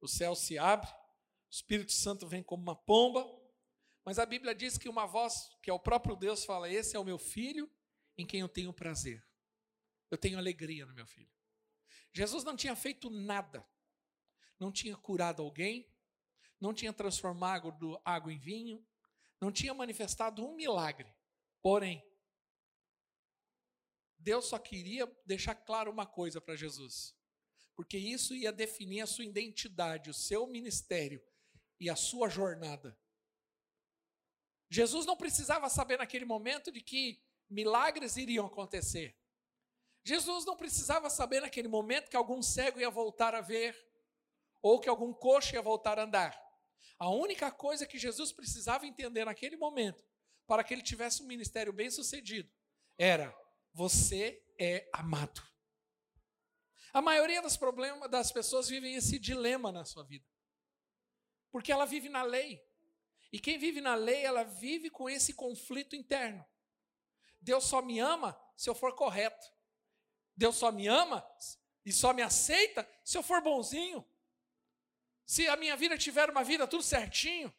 o 0.00 0.08
céu 0.08 0.34
se 0.34 0.56
abre, 0.56 0.88
o 0.88 1.50
Espírito 1.50 1.92
Santo 1.92 2.26
vem 2.26 2.42
como 2.42 2.62
uma 2.62 2.74
pomba, 2.74 3.30
mas 4.06 4.18
a 4.18 4.24
Bíblia 4.24 4.54
diz 4.54 4.78
que 4.78 4.88
uma 4.88 5.04
voz, 5.04 5.34
que 5.62 5.68
é 5.68 5.72
o 5.74 5.78
próprio 5.78 6.16
Deus, 6.16 6.46
fala: 6.46 6.70
Esse 6.70 6.96
é 6.96 6.98
o 6.98 7.04
meu 7.04 7.18
filho 7.18 7.70
em 8.16 8.24
quem 8.24 8.40
eu 8.40 8.48
tenho 8.48 8.72
prazer. 8.72 9.22
Eu 10.10 10.16
tenho 10.16 10.38
alegria 10.38 10.86
no 10.86 10.94
meu 10.94 11.06
filho. 11.06 11.30
Jesus 12.14 12.42
não 12.42 12.56
tinha 12.56 12.74
feito 12.74 13.10
nada, 13.10 13.68
não 14.58 14.72
tinha 14.72 14.96
curado 14.96 15.42
alguém, 15.42 15.86
não 16.58 16.72
tinha 16.72 16.90
transformado 16.90 18.00
água 18.02 18.32
em 18.32 18.38
vinho, 18.38 18.82
não 19.38 19.52
tinha 19.52 19.74
manifestado 19.74 20.42
um 20.42 20.56
milagre. 20.56 21.17
Porém, 21.62 22.04
Deus 24.18 24.46
só 24.46 24.58
queria 24.58 25.10
deixar 25.24 25.54
claro 25.54 25.90
uma 25.90 26.06
coisa 26.06 26.40
para 26.40 26.56
Jesus, 26.56 27.14
porque 27.74 27.96
isso 27.96 28.34
ia 28.34 28.52
definir 28.52 29.00
a 29.00 29.06
sua 29.06 29.24
identidade, 29.24 30.10
o 30.10 30.14
seu 30.14 30.46
ministério 30.46 31.22
e 31.80 31.88
a 31.88 31.96
sua 31.96 32.28
jornada. 32.28 32.98
Jesus 34.70 35.06
não 35.06 35.16
precisava 35.16 35.68
saber 35.70 35.98
naquele 35.98 36.24
momento 36.24 36.70
de 36.70 36.80
que 36.80 37.22
milagres 37.48 38.16
iriam 38.16 38.46
acontecer. 38.46 39.16
Jesus 40.04 40.44
não 40.44 40.56
precisava 40.56 41.08
saber 41.08 41.40
naquele 41.40 41.68
momento 41.68 42.10
que 42.10 42.16
algum 42.16 42.42
cego 42.42 42.80
ia 42.80 42.90
voltar 42.90 43.34
a 43.34 43.40
ver, 43.40 43.76
ou 44.60 44.80
que 44.80 44.88
algum 44.88 45.12
coxo 45.12 45.54
ia 45.54 45.62
voltar 45.62 45.98
a 45.98 46.04
andar. 46.04 46.38
A 46.98 47.08
única 47.10 47.50
coisa 47.50 47.86
que 47.86 47.98
Jesus 47.98 48.32
precisava 48.32 48.86
entender 48.86 49.24
naquele 49.24 49.56
momento, 49.56 50.04
para 50.48 50.64
que 50.64 50.72
ele 50.72 50.82
tivesse 50.82 51.22
um 51.22 51.26
ministério 51.26 51.72
bem 51.72 51.90
sucedido, 51.90 52.50
era: 52.96 53.32
você 53.72 54.42
é 54.58 54.88
amado. 54.92 55.46
A 56.92 57.02
maioria 57.02 57.42
dos 57.42 57.56
problemas 57.56 58.10
das 58.10 58.32
pessoas 58.32 58.66
vivem 58.66 58.94
esse 58.94 59.18
dilema 59.18 59.70
na 59.70 59.84
sua 59.84 60.02
vida. 60.02 60.26
Porque 61.52 61.70
ela 61.70 61.84
vive 61.84 62.08
na 62.08 62.22
lei. 62.22 62.66
E 63.30 63.38
quem 63.38 63.58
vive 63.58 63.82
na 63.82 63.94
lei, 63.94 64.24
ela 64.24 64.42
vive 64.42 64.88
com 64.88 65.08
esse 65.08 65.34
conflito 65.34 65.94
interno. 65.94 66.44
Deus 67.40 67.64
só 67.64 67.82
me 67.82 67.98
ama 68.00 68.36
se 68.56 68.70
eu 68.70 68.74
for 68.74 68.94
correto. 68.96 69.46
Deus 70.34 70.56
só 70.56 70.72
me 70.72 70.86
ama 70.86 71.28
e 71.84 71.92
só 71.92 72.14
me 72.14 72.22
aceita 72.22 72.88
se 73.04 73.18
eu 73.18 73.22
for 73.22 73.42
bonzinho. 73.42 74.04
se 75.26 75.46
a 75.46 75.56
minha 75.56 75.76
vida 75.76 75.98
tiver 75.98 76.30
uma 76.30 76.42
vida 76.42 76.66
tudo 76.66 76.82
certinho, 76.82 77.54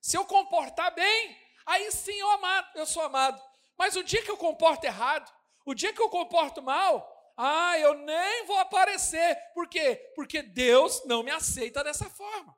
se 0.00 0.16
eu 0.16 0.26
comportar 0.26 0.92
bem, 0.92 1.38
aí 1.66 1.90
sim 1.92 2.14
eu 2.14 2.30
amado, 2.30 2.68
eu 2.74 2.86
sou 2.86 3.02
amado. 3.02 3.42
Mas 3.76 3.96
o 3.96 4.04
dia 4.04 4.22
que 4.22 4.30
eu 4.30 4.36
comporto 4.36 4.84
errado, 4.84 5.32
o 5.64 5.74
dia 5.74 5.92
que 5.92 6.00
eu 6.00 6.08
comporto 6.08 6.62
mal, 6.62 7.32
ah, 7.36 7.78
eu 7.78 7.94
nem 7.94 8.44
vou 8.46 8.58
aparecer. 8.58 9.36
Por 9.54 9.68
quê? 9.68 10.12
Porque 10.14 10.42
Deus 10.42 11.04
não 11.06 11.22
me 11.22 11.30
aceita 11.30 11.82
dessa 11.82 12.08
forma. 12.10 12.56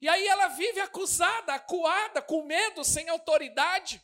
E 0.00 0.08
aí 0.08 0.26
ela 0.26 0.48
vive 0.48 0.80
acusada, 0.80 1.54
acuada, 1.54 2.20
com 2.20 2.44
medo, 2.44 2.84
sem 2.84 3.08
autoridade, 3.08 4.02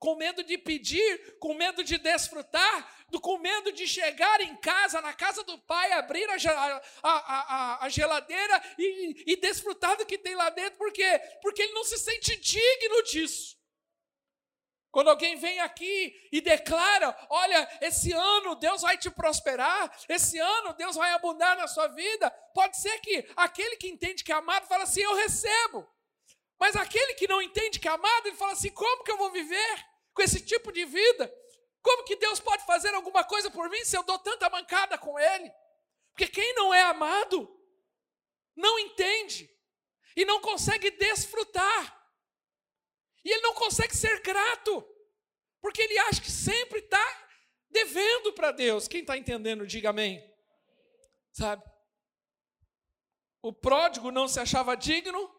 com 0.00 0.16
medo 0.16 0.42
de 0.42 0.56
pedir, 0.56 1.38
com 1.38 1.52
medo 1.52 1.84
de 1.84 1.98
desfrutar, 1.98 2.96
com 3.20 3.38
medo 3.38 3.70
de 3.70 3.86
chegar 3.86 4.40
em 4.40 4.56
casa, 4.56 5.02
na 5.02 5.12
casa 5.12 5.44
do 5.44 5.58
pai, 5.58 5.92
abrir 5.92 6.26
a, 6.30 6.82
a, 7.02 7.10
a, 7.10 7.84
a 7.84 7.88
geladeira 7.90 8.62
e, 8.78 9.32
e 9.32 9.36
desfrutar 9.36 9.98
do 9.98 10.06
que 10.06 10.16
tem 10.16 10.34
lá 10.34 10.48
dentro, 10.48 10.78
por 10.78 10.90
quê? 10.90 11.20
Porque 11.42 11.60
ele 11.62 11.74
não 11.74 11.84
se 11.84 11.98
sente 11.98 12.34
digno 12.40 13.02
disso. 13.02 13.60
Quando 14.90 15.10
alguém 15.10 15.36
vem 15.36 15.60
aqui 15.60 16.28
e 16.32 16.40
declara: 16.40 17.14
Olha, 17.28 17.78
esse 17.82 18.10
ano 18.10 18.56
Deus 18.56 18.80
vai 18.80 18.96
te 18.96 19.10
prosperar, 19.10 19.94
esse 20.08 20.38
ano 20.38 20.72
Deus 20.72 20.96
vai 20.96 21.12
abundar 21.12 21.56
na 21.58 21.68
sua 21.68 21.88
vida, 21.88 22.30
pode 22.54 22.76
ser 22.80 22.98
que 23.00 23.30
aquele 23.36 23.76
que 23.76 23.88
entende 23.88 24.24
que 24.24 24.32
é 24.32 24.34
amado 24.34 24.66
fala 24.66 24.84
assim: 24.84 25.02
Eu 25.02 25.14
recebo. 25.14 25.86
Mas 26.58 26.74
aquele 26.74 27.14
que 27.14 27.28
não 27.28 27.40
entende 27.40 27.78
que 27.78 27.86
é 27.86 27.90
amado, 27.90 28.26
ele 28.26 28.36
fala 28.36 28.52
assim: 28.52 28.70
Como 28.70 29.04
que 29.04 29.12
eu 29.12 29.18
vou 29.18 29.30
viver 29.30 29.89
com 30.14 30.22
esse 30.22 30.40
tipo 30.40 30.72
de 30.72 30.84
vida? 30.84 31.32
Como 31.82 32.04
que 32.04 32.16
Deus 32.16 32.40
pode 32.40 32.64
fazer 32.66 32.94
alguma 32.94 33.24
coisa 33.24 33.50
por 33.50 33.68
mim 33.70 33.84
se 33.84 33.96
eu 33.96 34.02
dou 34.02 34.18
tanta 34.18 34.50
mancada 34.50 34.98
com 34.98 35.18
Ele? 35.18 35.50
Porque 36.12 36.28
quem 36.28 36.54
não 36.54 36.72
é 36.74 36.82
amado 36.82 37.48
não 38.54 38.78
entende 38.78 39.50
e 40.14 40.24
não 40.24 40.40
consegue 40.40 40.90
desfrutar. 40.90 41.98
E 43.24 43.30
ele 43.30 43.42
não 43.42 43.54
consegue 43.54 43.96
ser 43.96 44.20
grato, 44.20 44.86
porque 45.60 45.82
ele 45.82 45.98
acha 45.98 46.20
que 46.20 46.30
sempre 46.30 46.78
está 46.80 47.28
devendo 47.68 48.32
para 48.32 48.50
Deus. 48.50 48.88
Quem 48.88 49.00
está 49.00 49.16
entendendo, 49.16 49.66
diga 49.66 49.90
amém. 49.90 50.22
Sabe? 51.32 51.62
O 53.42 53.52
pródigo 53.52 54.10
não 54.10 54.26
se 54.26 54.40
achava 54.40 54.76
digno 54.76 55.30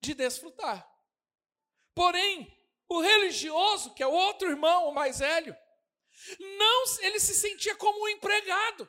de 0.00 0.14
desfrutar. 0.14 0.86
Porém, 1.94 2.57
o 2.88 3.00
religioso, 3.00 3.94
que 3.94 4.02
é 4.02 4.06
o 4.06 4.12
outro 4.12 4.48
irmão, 4.48 4.88
o 4.88 4.94
mais 4.94 5.18
velho, 5.18 5.56
não, 6.38 6.84
ele 7.00 7.20
se 7.20 7.34
sentia 7.34 7.76
como 7.76 8.04
um 8.04 8.08
empregado. 8.08 8.88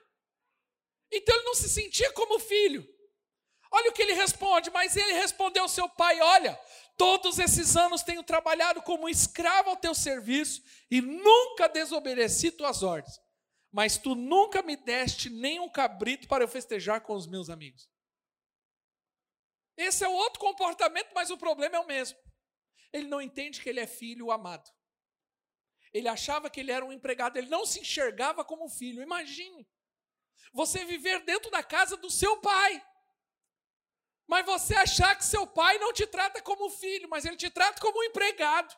Então 1.11 1.35
ele 1.35 1.45
não 1.45 1.55
se 1.55 1.69
sentia 1.69 2.11
como 2.13 2.39
filho. 2.39 2.87
Olha 3.71 3.89
o 3.89 3.93
que 3.93 4.01
ele 4.01 4.13
responde, 4.13 4.71
mas 4.71 4.95
ele 4.95 5.13
respondeu 5.13 5.63
ao 5.63 5.69
seu 5.69 5.87
pai: 5.87 6.19
Olha, 6.21 6.59
todos 6.97 7.37
esses 7.37 7.75
anos 7.75 8.01
tenho 8.01 8.23
trabalhado 8.23 8.81
como 8.81 9.07
escravo 9.07 9.69
ao 9.69 9.77
teu 9.77 9.93
serviço 9.93 10.63
e 10.89 11.01
nunca 11.01 11.67
desobedeci 11.67 12.51
tuas 12.51 12.83
ordens. 12.83 13.19
Mas 13.71 13.97
tu 13.97 14.15
nunca 14.15 14.63
me 14.63 14.75
deste 14.75 15.29
nem 15.29 15.59
um 15.59 15.69
cabrito 15.69 16.27
para 16.27 16.43
eu 16.43 16.47
festejar 16.47 17.01
com 17.01 17.13
os 17.13 17.27
meus 17.27 17.49
amigos. 17.49 17.87
Esse 19.77 20.03
é 20.03 20.09
o 20.09 20.13
outro 20.13 20.39
comportamento, 20.39 21.11
mas 21.13 21.29
o 21.29 21.37
problema 21.37 21.75
é 21.75 21.79
o 21.79 21.85
mesmo. 21.85 22.17
Ele 22.91 23.07
não 23.07 23.21
entende 23.21 23.61
que 23.61 23.69
ele 23.69 23.79
é 23.79 23.87
filho 23.87 24.31
amado. 24.31 24.69
Ele 25.93 26.07
achava 26.07 26.49
que 26.49 26.59
ele 26.59 26.71
era 26.71 26.85
um 26.85 26.93
empregado, 26.93 27.37
ele 27.37 27.49
não 27.49 27.65
se 27.65 27.79
enxergava 27.79 28.43
como 28.45 28.69
filho. 28.69 29.01
Imagine 29.01 29.67
você 30.53 30.85
viver 30.85 31.23
dentro 31.23 31.51
da 31.51 31.63
casa 31.63 31.97
do 31.97 32.09
seu 32.09 32.39
pai, 32.41 32.85
mas 34.27 34.45
você 34.45 34.75
achar 34.75 35.15
que 35.15 35.25
seu 35.25 35.45
pai 35.47 35.77
não 35.79 35.91
te 35.91 36.05
trata 36.05 36.41
como 36.41 36.69
filho, 36.69 37.09
mas 37.09 37.25
ele 37.25 37.37
te 37.37 37.49
trata 37.49 37.81
como 37.81 37.99
um 37.99 38.03
empregado. 38.03 38.75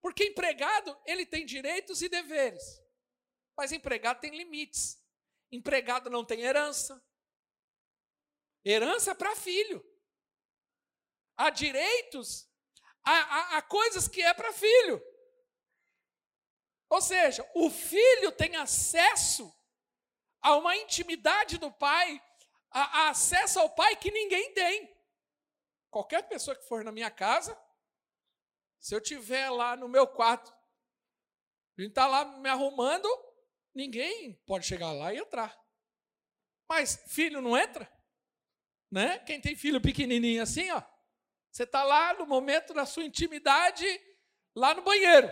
Porque 0.00 0.24
empregado, 0.24 0.96
ele 1.04 1.26
tem 1.26 1.44
direitos 1.44 2.02
e 2.02 2.08
deveres, 2.08 2.82
mas 3.56 3.72
empregado 3.72 4.20
tem 4.20 4.36
limites. 4.36 5.02
Empregado 5.50 6.10
não 6.10 6.24
tem 6.24 6.42
herança. 6.42 7.02
Herança 8.64 9.12
é 9.12 9.14
para 9.14 9.34
filho. 9.34 9.84
Há 11.36 11.50
direitos, 11.50 12.47
há 13.56 13.62
coisas 13.62 14.08
que 14.08 14.22
é 14.22 14.34
para 14.34 14.52
filho. 14.52 15.02
Ou 16.90 17.00
seja, 17.00 17.48
o 17.54 17.70
filho 17.70 18.32
tem 18.32 18.56
acesso 18.56 19.54
a 20.40 20.56
uma 20.56 20.76
intimidade 20.76 21.58
do 21.58 21.70
pai, 21.70 22.22
a, 22.70 23.00
a 23.00 23.08
acesso 23.10 23.60
ao 23.60 23.70
pai 23.70 23.96
que 23.96 24.10
ninguém 24.10 24.52
tem. 24.54 24.96
Qualquer 25.90 26.28
pessoa 26.28 26.56
que 26.56 26.66
for 26.66 26.84
na 26.84 26.92
minha 26.92 27.10
casa, 27.10 27.58
se 28.78 28.94
eu 28.94 29.00
tiver 29.00 29.50
lá 29.50 29.76
no 29.76 29.88
meu 29.88 30.06
quarto, 30.06 30.52
a 31.76 31.80
gente 31.80 31.90
está 31.90 32.06
lá 32.06 32.24
me 32.24 32.48
arrumando, 32.48 33.08
ninguém 33.74 34.34
pode 34.46 34.66
chegar 34.66 34.92
lá 34.92 35.12
e 35.12 35.18
entrar. 35.18 35.56
Mas 36.68 36.96
filho 37.08 37.40
não 37.40 37.56
entra? 37.56 37.90
Né? 38.90 39.18
Quem 39.20 39.40
tem 39.40 39.54
filho 39.54 39.80
pequenininho 39.80 40.42
assim, 40.42 40.70
ó, 40.70 40.82
você 41.50 41.64
está 41.64 41.82
lá 41.82 42.14
no 42.14 42.26
momento 42.26 42.72
da 42.72 42.86
sua 42.86 43.04
intimidade, 43.04 43.86
lá 44.54 44.74
no 44.74 44.82
banheiro. 44.82 45.28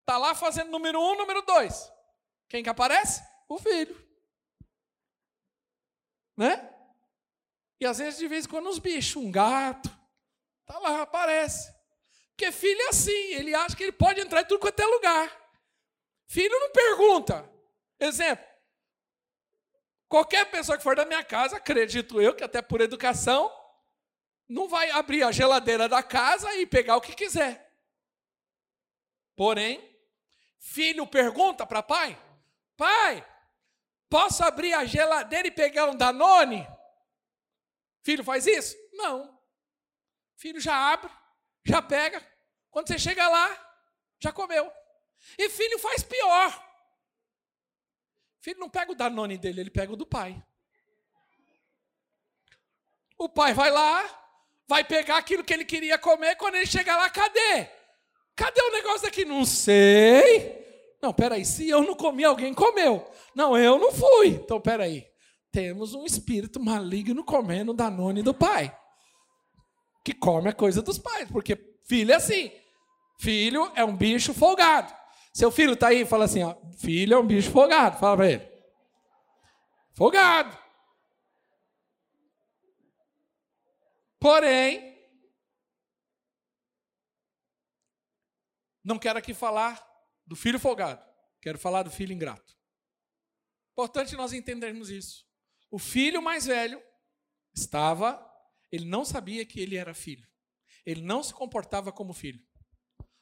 Está 0.00 0.18
lá 0.18 0.34
fazendo 0.34 0.70
número 0.70 1.00
um, 1.00 1.16
número 1.16 1.42
dois. 1.42 1.90
Quem 2.48 2.62
que 2.62 2.70
aparece? 2.70 3.22
O 3.48 3.58
filho. 3.58 3.96
Né? 6.36 6.72
E 7.80 7.86
às 7.86 7.98
vezes, 7.98 8.18
de 8.18 8.28
vez 8.28 8.44
em 8.44 8.48
quando, 8.48 8.68
uns 8.68 8.78
bichos, 8.78 9.22
um 9.22 9.30
gato. 9.30 9.90
Está 10.60 10.78
lá, 10.78 11.02
aparece. 11.02 11.74
Porque 12.30 12.52
filho 12.52 12.80
é 12.82 12.88
assim, 12.88 13.34
ele 13.34 13.54
acha 13.54 13.74
que 13.74 13.82
ele 13.82 13.92
pode 13.92 14.20
entrar 14.20 14.42
em 14.42 14.46
tudo 14.46 14.60
quanto 14.60 14.80
é 14.80 14.86
lugar. 14.86 15.50
Filho 16.26 16.58
não 16.60 16.70
pergunta. 16.70 17.50
Exemplo. 17.98 18.44
Qualquer 20.08 20.50
pessoa 20.50 20.76
que 20.76 20.84
for 20.84 20.94
da 20.94 21.04
minha 21.04 21.24
casa, 21.24 21.56
acredito 21.56 22.20
eu, 22.20 22.34
que 22.34 22.44
até 22.44 22.60
por 22.60 22.80
educação, 22.80 23.50
não 24.48 24.68
vai 24.68 24.90
abrir 24.90 25.22
a 25.22 25.32
geladeira 25.32 25.88
da 25.88 26.02
casa 26.02 26.54
e 26.54 26.66
pegar 26.66 26.96
o 26.96 27.00
que 27.00 27.14
quiser. 27.14 27.72
Porém, 29.34 29.96
Filho 30.66 31.06
pergunta 31.06 31.64
para 31.64 31.82
pai: 31.82 32.20
Pai, 32.76 33.24
posso 34.10 34.42
abrir 34.42 34.74
a 34.74 34.84
geladeira 34.84 35.46
e 35.46 35.50
pegar 35.50 35.86
um 35.86 35.96
Danone? 35.96 36.66
Filho 38.02 38.24
faz 38.24 38.46
isso? 38.46 38.76
Não. 38.92 39.40
Filho 40.36 40.60
já 40.60 40.92
abre, 40.92 41.10
já 41.64 41.80
pega. 41.80 42.20
Quando 42.70 42.88
você 42.88 42.98
chega 42.98 43.28
lá, 43.28 43.48
já 44.18 44.32
comeu. 44.32 44.70
E 45.38 45.48
filho 45.48 45.78
faz 45.78 46.02
pior. 46.02 46.64
Filho 48.40 48.58
não 48.60 48.68
pega 48.68 48.92
o 48.92 48.94
Danone 48.94 49.38
dele, 49.38 49.60
ele 49.60 49.70
pega 49.70 49.92
o 49.92 49.96
do 49.96 50.06
pai. 50.06 50.44
O 53.16 53.28
pai 53.28 53.54
vai 53.54 53.70
lá, 53.70 54.25
vai 54.68 54.84
pegar 54.84 55.18
aquilo 55.18 55.44
que 55.44 55.54
ele 55.54 55.64
queria 55.64 55.98
comer, 55.98 56.36
quando 56.36 56.56
ele 56.56 56.66
chega 56.66 56.96
lá, 56.96 57.08
cadê? 57.08 57.68
Cadê 58.34 58.60
o 58.60 58.72
negócio 58.72 59.08
aqui? 59.08 59.24
Não 59.24 59.44
sei. 59.44 60.64
Não, 61.02 61.12
peraí, 61.12 61.44
se 61.44 61.68
eu 61.68 61.82
não 61.82 61.94
comi, 61.94 62.24
alguém 62.24 62.52
comeu. 62.52 63.08
Não, 63.34 63.56
eu 63.56 63.78
não 63.78 63.92
fui. 63.92 64.28
Então, 64.28 64.60
peraí. 64.60 65.06
Temos 65.52 65.94
um 65.94 66.04
espírito 66.04 66.60
maligno 66.60 67.24
comendo 67.24 67.72
da 67.72 67.88
Danone 67.88 68.22
do 68.22 68.34
pai. 68.34 68.76
Que 70.04 70.12
come 70.12 70.50
a 70.50 70.52
coisa 70.52 70.82
dos 70.82 70.98
pais. 70.98 71.30
Porque 71.30 71.56
filho 71.86 72.12
é 72.12 72.16
assim. 72.16 72.52
Filho 73.18 73.70
é 73.74 73.84
um 73.84 73.96
bicho 73.96 74.34
folgado. 74.34 74.92
Seu 75.32 75.50
filho 75.50 75.72
está 75.72 75.88
aí 75.88 76.04
fala 76.04 76.26
assim: 76.26 76.42
ó, 76.42 76.54
filho 76.78 77.14
é 77.14 77.18
um 77.18 77.26
bicho 77.26 77.50
folgado. 77.50 77.98
Fala 77.98 78.16
para 78.16 78.30
ele. 78.30 78.48
Folgado. 79.94 80.58
Porém, 84.26 84.96
Não 88.82 88.98
quero 88.98 89.20
aqui 89.20 89.32
falar 89.32 89.80
do 90.26 90.34
filho 90.34 90.58
folgado, 90.58 91.00
quero 91.40 91.56
falar 91.56 91.84
do 91.84 91.90
filho 91.92 92.12
ingrato. 92.12 92.56
Importante 93.72 94.16
nós 94.16 94.32
entendermos 94.32 94.90
isso. 94.90 95.24
O 95.70 95.78
filho 95.78 96.20
mais 96.20 96.46
velho 96.46 96.82
estava, 97.54 98.20
ele 98.72 98.84
não 98.84 99.04
sabia 99.04 99.46
que 99.46 99.60
ele 99.60 99.76
era 99.76 99.94
filho. 99.94 100.28
Ele 100.84 101.02
não 101.02 101.22
se 101.22 101.32
comportava 101.32 101.92
como 101.92 102.12
filho. 102.12 102.44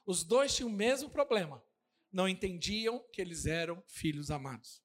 Os 0.06 0.24
dois 0.24 0.56
tinham 0.56 0.70
o 0.70 0.72
mesmo 0.72 1.10
problema. 1.10 1.62
Não 2.10 2.26
entendiam 2.26 3.06
que 3.12 3.20
eles 3.20 3.44
eram 3.44 3.82
filhos 3.88 4.30
amados. 4.30 4.82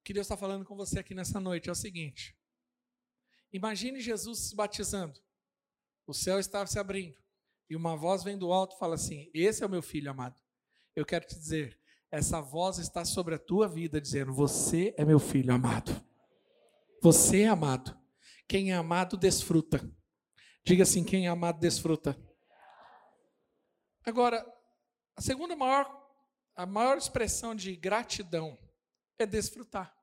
O 0.00 0.04
que 0.04 0.12
Deus 0.12 0.24
está 0.26 0.36
falando 0.36 0.64
com 0.64 0.74
você 0.74 0.98
aqui 0.98 1.14
nessa 1.14 1.38
noite 1.38 1.68
é 1.68 1.72
o 1.72 1.76
seguinte: 1.76 2.35
imagine 3.56 4.00
Jesus 4.00 4.38
se 4.40 4.54
batizando, 4.54 5.20
o 6.06 6.14
céu 6.14 6.38
estava 6.38 6.66
se 6.66 6.78
abrindo, 6.78 7.16
e 7.68 7.74
uma 7.74 7.96
voz 7.96 8.22
vem 8.22 8.38
do 8.38 8.52
alto 8.52 8.76
e 8.76 8.78
fala 8.78 8.94
assim: 8.94 9.30
Esse 9.34 9.62
é 9.62 9.66
o 9.66 9.70
meu 9.70 9.82
filho 9.82 10.10
amado. 10.10 10.40
Eu 10.94 11.04
quero 11.04 11.26
te 11.26 11.34
dizer, 11.34 11.78
essa 12.10 12.40
voz 12.40 12.78
está 12.78 13.04
sobre 13.04 13.34
a 13.34 13.38
tua 13.38 13.66
vida, 13.66 14.00
dizendo: 14.00 14.32
Você 14.32 14.94
é 14.96 15.04
meu 15.04 15.18
filho 15.18 15.52
amado. 15.52 16.04
Você 17.02 17.42
é 17.42 17.48
amado. 17.48 17.96
Quem 18.48 18.70
é 18.70 18.74
amado 18.74 19.16
desfruta. 19.16 19.80
Diga 20.64 20.82
assim: 20.82 21.04
quem 21.04 21.26
é 21.26 21.28
amado 21.28 21.58
desfruta. 21.58 22.16
Agora, 24.04 24.44
a 25.16 25.20
segunda 25.20 25.56
maior, 25.56 25.88
a 26.54 26.66
maior 26.66 26.96
expressão 26.98 27.54
de 27.54 27.74
gratidão 27.76 28.58
é 29.18 29.24
desfrutar. 29.26 29.95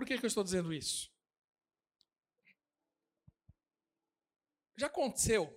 Por 0.00 0.06
que, 0.06 0.16
que 0.16 0.24
eu 0.24 0.28
estou 0.28 0.42
dizendo 0.42 0.72
isso? 0.72 1.12
Já 4.78 4.86
aconteceu. 4.86 5.54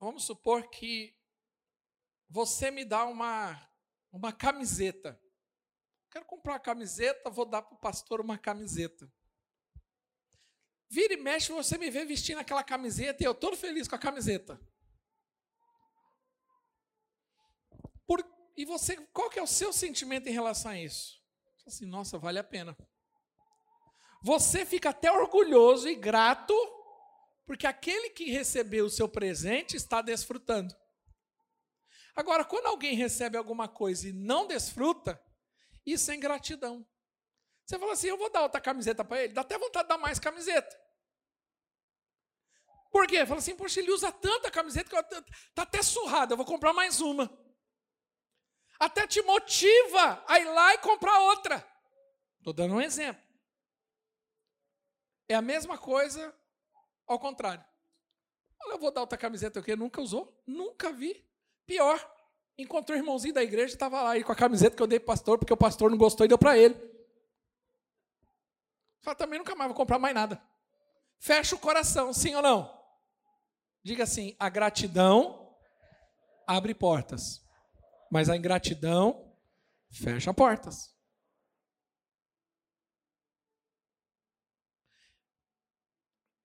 Vamos 0.00 0.24
supor 0.24 0.70
que 0.70 1.14
você 2.26 2.70
me 2.70 2.86
dá 2.86 3.04
uma, 3.04 3.70
uma 4.10 4.32
camiseta. 4.32 5.20
Quero 6.10 6.24
comprar 6.24 6.54
uma 6.54 6.58
camiseta, 6.58 7.28
vou 7.28 7.44
dar 7.44 7.60
para 7.60 7.76
o 7.76 7.80
pastor 7.80 8.18
uma 8.18 8.38
camiseta. 8.38 9.12
Vira 10.88 11.12
e 11.12 11.18
mexe, 11.18 11.52
você 11.52 11.76
me 11.76 11.90
vê 11.90 12.06
vestindo 12.06 12.38
aquela 12.38 12.64
camiseta 12.64 13.22
e 13.22 13.26
eu 13.26 13.34
todo 13.34 13.58
feliz 13.58 13.86
com 13.86 13.94
a 13.94 13.98
camiseta. 13.98 14.58
Por, 18.06 18.24
e 18.56 18.64
você, 18.64 18.96
qual 19.08 19.28
que 19.28 19.38
é 19.38 19.42
o 19.42 19.46
seu 19.46 19.70
sentimento 19.70 20.30
em 20.30 20.32
relação 20.32 20.70
a 20.70 20.80
isso? 20.80 21.22
Assim, 21.66 21.84
nossa, 21.84 22.16
vale 22.16 22.38
a 22.38 22.44
pena. 22.44 22.74
Você 24.24 24.64
fica 24.64 24.88
até 24.88 25.12
orgulhoso 25.12 25.86
e 25.86 25.94
grato, 25.94 26.54
porque 27.44 27.66
aquele 27.66 28.08
que 28.08 28.30
recebeu 28.30 28.86
o 28.86 28.90
seu 28.90 29.06
presente 29.06 29.76
está 29.76 30.00
desfrutando. 30.00 30.74
Agora, 32.16 32.42
quando 32.42 32.64
alguém 32.64 32.94
recebe 32.94 33.36
alguma 33.36 33.68
coisa 33.68 34.08
e 34.08 34.14
não 34.14 34.46
desfruta, 34.46 35.22
isso 35.84 36.10
é 36.10 36.14
ingratidão. 36.14 36.88
Você 37.66 37.78
fala 37.78 37.92
assim: 37.92 38.06
eu 38.06 38.16
vou 38.16 38.30
dar 38.30 38.40
outra 38.40 38.62
camiseta 38.62 39.04
para 39.04 39.24
ele, 39.24 39.34
dá 39.34 39.42
até 39.42 39.58
vontade 39.58 39.84
de 39.84 39.88
dar 39.90 39.98
mais 39.98 40.18
camiseta. 40.18 40.74
Por 42.90 43.06
quê? 43.06 43.26
Fala 43.26 43.40
assim: 43.40 43.54
poxa, 43.54 43.78
ele 43.78 43.90
usa 43.90 44.10
tanta 44.10 44.50
camiseta 44.50 44.88
que 44.88 45.30
está 45.50 45.62
até 45.64 45.82
surrada, 45.82 46.32
eu 46.32 46.38
vou 46.38 46.46
comprar 46.46 46.72
mais 46.72 46.98
uma. 46.98 47.30
Até 48.80 49.06
te 49.06 49.20
motiva 49.20 50.24
a 50.26 50.38
ir 50.38 50.46
lá 50.46 50.72
e 50.72 50.78
comprar 50.78 51.18
outra. 51.24 51.56
Estou 52.38 52.54
dando 52.54 52.76
um 52.76 52.80
exemplo. 52.80 53.22
É 55.28 55.34
a 55.34 55.42
mesma 55.42 55.78
coisa 55.78 56.34
ao 57.06 57.18
contrário. 57.18 57.64
Olha, 58.62 58.74
eu 58.74 58.78
vou 58.78 58.90
dar 58.90 59.00
outra 59.00 59.18
camiseta 59.18 59.62
que 59.62 59.76
nunca 59.76 60.00
usou, 60.00 60.42
nunca 60.46 60.92
vi. 60.92 61.24
Pior, 61.66 61.98
encontrou 62.58 62.96
o 62.96 63.00
irmãozinho 63.00 63.34
da 63.34 63.42
igreja, 63.42 63.74
estava 63.74 64.02
lá 64.02 64.10
aí 64.12 64.24
com 64.24 64.32
a 64.32 64.36
camiseta 64.36 64.76
que 64.76 64.82
eu 64.82 64.86
dei 64.86 64.98
para 64.98 65.04
o 65.04 65.16
pastor, 65.16 65.38
porque 65.38 65.52
o 65.52 65.56
pastor 65.56 65.90
não 65.90 65.98
gostou 65.98 66.24
e 66.24 66.28
deu 66.28 66.38
para 66.38 66.56
ele. 66.56 66.74
Fala, 69.02 69.16
também 69.16 69.38
nunca 69.38 69.54
mais 69.54 69.68
vou 69.68 69.76
comprar 69.76 69.98
mais 69.98 70.14
nada. 70.14 70.42
Fecha 71.18 71.54
o 71.54 71.58
coração, 71.58 72.12
sim 72.12 72.34
ou 72.34 72.42
não? 72.42 72.82
Diga 73.82 74.04
assim: 74.04 74.34
a 74.38 74.48
gratidão 74.48 75.54
abre 76.46 76.74
portas, 76.74 77.42
mas 78.10 78.28
a 78.28 78.36
ingratidão 78.36 79.34
fecha 79.90 80.32
portas. 80.32 80.93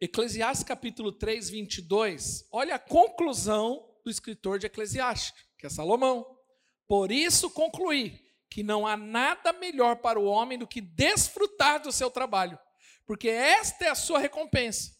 Eclesiastes 0.01 0.63
capítulo 0.63 1.11
3, 1.11 1.49
22, 1.49 2.47
olha 2.53 2.75
a 2.75 2.79
conclusão 2.79 3.85
do 4.01 4.09
escritor 4.09 4.57
de 4.57 4.65
Eclesiastes, 4.65 5.33
que 5.57 5.65
é 5.65 5.69
Salomão. 5.69 6.39
Por 6.87 7.11
isso 7.11 7.51
concluí 7.51 8.17
que 8.49 8.63
não 8.63 8.87
há 8.87 8.95
nada 8.95 9.51
melhor 9.51 9.97
para 9.97 10.17
o 10.17 10.23
homem 10.23 10.57
do 10.57 10.65
que 10.65 10.79
desfrutar 10.79 11.81
do 11.81 11.91
seu 11.91 12.09
trabalho, 12.09 12.57
porque 13.05 13.27
esta 13.27 13.85
é 13.85 13.89
a 13.89 13.95
sua 13.95 14.19
recompensa. 14.19 14.97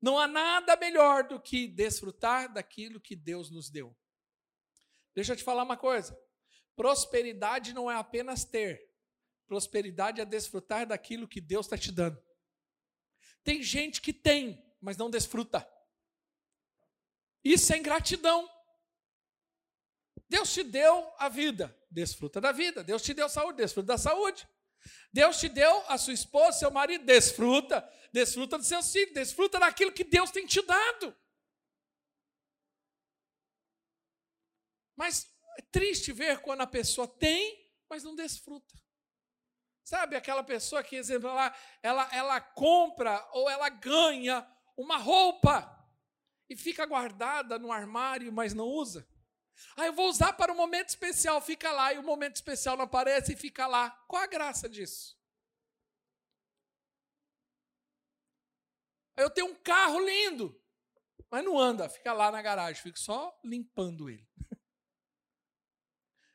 Não 0.00 0.16
há 0.16 0.28
nada 0.28 0.76
melhor 0.76 1.26
do 1.26 1.40
que 1.40 1.66
desfrutar 1.66 2.52
daquilo 2.52 3.00
que 3.00 3.16
Deus 3.16 3.50
nos 3.50 3.68
deu. 3.68 3.96
Deixa 5.12 5.32
eu 5.32 5.36
te 5.36 5.42
falar 5.42 5.64
uma 5.64 5.76
coisa: 5.76 6.16
prosperidade 6.76 7.74
não 7.74 7.90
é 7.90 7.96
apenas 7.96 8.44
ter, 8.44 8.88
prosperidade 9.44 10.20
é 10.20 10.24
desfrutar 10.24 10.86
daquilo 10.86 11.26
que 11.26 11.40
Deus 11.40 11.66
está 11.66 11.76
te 11.76 11.90
dando. 11.90 12.27
Tem 13.44 13.62
gente 13.62 14.00
que 14.00 14.12
tem, 14.12 14.62
mas 14.80 14.96
não 14.96 15.10
desfruta. 15.10 15.66
Isso 17.42 17.72
é 17.72 17.78
ingratidão. 17.78 18.48
Deus 20.28 20.52
te 20.52 20.62
deu 20.62 21.10
a 21.18 21.28
vida, 21.28 21.74
desfruta 21.90 22.40
da 22.40 22.52
vida. 22.52 22.84
Deus 22.84 23.02
te 23.02 23.14
deu 23.14 23.28
saúde, 23.28 23.58
desfruta 23.58 23.86
da 23.86 23.98
saúde. 23.98 24.46
Deus 25.12 25.38
te 25.38 25.48
deu 25.48 25.84
a 25.88 25.96
sua 25.96 26.12
esposa, 26.12 26.58
seu 26.58 26.70
marido, 26.70 27.04
desfruta, 27.04 27.80
desfruta 28.12 28.58
dos 28.58 28.66
seus 28.66 28.92
filhos, 28.92 29.14
desfruta 29.14 29.58
daquilo 29.58 29.92
que 29.92 30.04
Deus 30.04 30.30
tem 30.30 30.46
te 30.46 30.60
dado. 30.62 31.16
Mas 34.94 35.32
é 35.56 35.62
triste 35.62 36.12
ver 36.12 36.40
quando 36.40 36.60
a 36.60 36.66
pessoa 36.66 37.06
tem, 37.06 37.72
mas 37.88 38.02
não 38.02 38.14
desfruta. 38.14 38.74
Sabe 39.88 40.16
aquela 40.16 40.44
pessoa 40.44 40.84
que, 40.84 40.96
exemplo, 40.96 41.30
ela, 41.30 41.54
ela, 41.82 42.08
ela 42.12 42.40
compra 42.42 43.26
ou 43.32 43.48
ela 43.48 43.70
ganha 43.70 44.46
uma 44.76 44.98
roupa 44.98 45.66
e 46.46 46.54
fica 46.54 46.84
guardada 46.84 47.58
no 47.58 47.72
armário, 47.72 48.30
mas 48.30 48.52
não 48.52 48.66
usa. 48.66 49.08
Ah, 49.78 49.86
eu 49.86 49.94
vou 49.94 50.10
usar 50.10 50.34
para 50.34 50.52
um 50.52 50.56
momento 50.56 50.90
especial, 50.90 51.40
fica 51.40 51.72
lá, 51.72 51.94
e 51.94 51.98
o 51.98 52.02
momento 52.02 52.36
especial 52.36 52.76
não 52.76 52.84
aparece 52.84 53.32
e 53.32 53.36
fica 53.36 53.66
lá. 53.66 53.90
Qual 54.06 54.22
a 54.22 54.26
graça 54.26 54.68
disso? 54.68 55.18
Eu 59.16 59.30
tenho 59.30 59.46
um 59.46 59.54
carro 59.54 60.00
lindo, 60.00 60.62
mas 61.30 61.42
não 61.42 61.58
anda, 61.58 61.88
fica 61.88 62.12
lá 62.12 62.30
na 62.30 62.42
garagem, 62.42 62.82
fico 62.82 62.98
só 62.98 63.34
limpando 63.42 64.10
ele. 64.10 64.28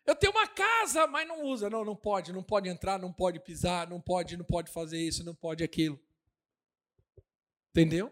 Eu 0.06 0.16
tenho 0.16 0.34
uma 0.34 0.48
casa, 0.48 1.08
mas 1.08 1.28
não 1.28 1.44
usa. 1.44 1.70
Não, 1.70 1.86
não 1.86 1.96
pode, 1.96 2.34
não 2.34 2.44
pode 2.44 2.68
entrar, 2.68 3.00
não 3.00 3.12
pode 3.12 3.40
pisar, 3.40 3.90
não 3.90 4.02
pode, 4.02 4.36
não 4.36 4.46
pode 4.46 4.72
fazer 4.72 5.00
isso, 5.00 5.24
não 5.24 5.34
pode 5.34 5.64
aquilo. 5.64 6.00
Entendeu? 7.70 8.12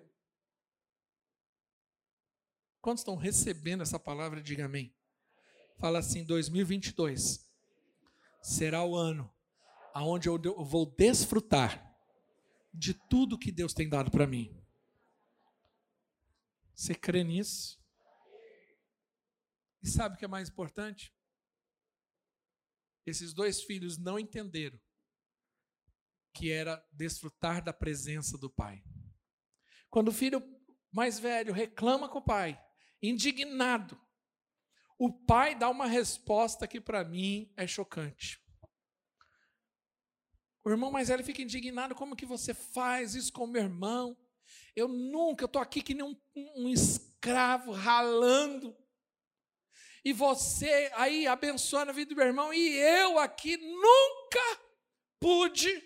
Quantos 2.82 3.01
estão 3.01 3.15
recebendo 3.15 3.82
essa 3.84 3.99
palavra? 3.99 4.41
Diga 4.41 4.65
amém. 4.65 4.93
Fala 5.77 5.99
assim: 5.99 6.23
2022 6.23 7.47
será 8.41 8.84
o 8.84 8.95
ano 8.95 9.32
aonde 9.93 10.30
eu 10.30 10.63
vou 10.63 10.86
desfrutar 10.86 11.93
de 12.73 12.93
tudo 12.93 13.38
que 13.38 13.51
Deus 13.51 13.73
tem 13.73 13.88
dado 13.88 14.10
para 14.10 14.25
mim. 14.25 14.56
Você 16.73 16.95
crê 16.95 17.23
nisso? 17.23 17.80
E 19.84 19.88
sabe 19.88 20.15
o 20.15 20.17
que 20.17 20.25
é 20.25 20.27
mais 20.27 20.49
importante? 20.49 21.13
Esses 23.06 23.34
dois 23.34 23.64
filhos 23.64 23.98
não 23.98 24.20
entenderam 24.20 24.80
que 26.34 26.52
era 26.52 26.84
desfrutar 26.92 27.64
da 27.64 27.74
presença 27.74 28.38
do 28.38 28.50
pai. 28.50 28.84
Quando 29.90 30.10
o 30.10 30.14
filho 30.14 30.42
mais 30.92 31.20
velho 31.20 31.54
reclama 31.54 32.10
com 32.10 32.20
o 32.20 32.24
pai, 32.24 32.62
indignado. 33.02 34.00
O 34.98 35.12
pai 35.12 35.56
dá 35.56 35.70
uma 35.70 35.88
resposta 35.88 36.68
que 36.68 36.80
para 36.80 37.04
mim 37.04 37.52
é 37.58 37.66
chocante. 37.66 38.40
O 40.64 40.70
irmão 40.70 40.92
mais 40.92 41.08
velho 41.08 41.24
fica 41.24 41.42
indignado: 41.42 41.96
como 41.96 42.16
que 42.16 42.26
você 42.26 42.54
faz 42.54 43.16
isso 43.16 43.34
com 43.34 43.46
o 43.46 43.48
meu 43.48 43.64
irmão? 43.64 44.16
Eu 44.76 44.88
nunca, 44.88 45.44
eu 45.44 45.48
estou 45.48 45.62
aqui 45.62 45.82
que 45.82 45.94
nem 45.94 46.04
um, 46.04 46.16
um 46.56 46.70
escravo 46.70 47.72
ralando. 47.72 48.76
E 50.04 50.14
você 50.14 50.92
aí 50.96 51.28
abençoando 51.28 51.92
a 51.92 51.94
vida 51.94 52.10
do 52.10 52.16
meu 52.16 52.26
irmão, 52.26 52.54
e 52.54 52.70
eu 52.76 53.20
aqui 53.20 53.58
nunca 53.58 54.62
pude 55.20 55.84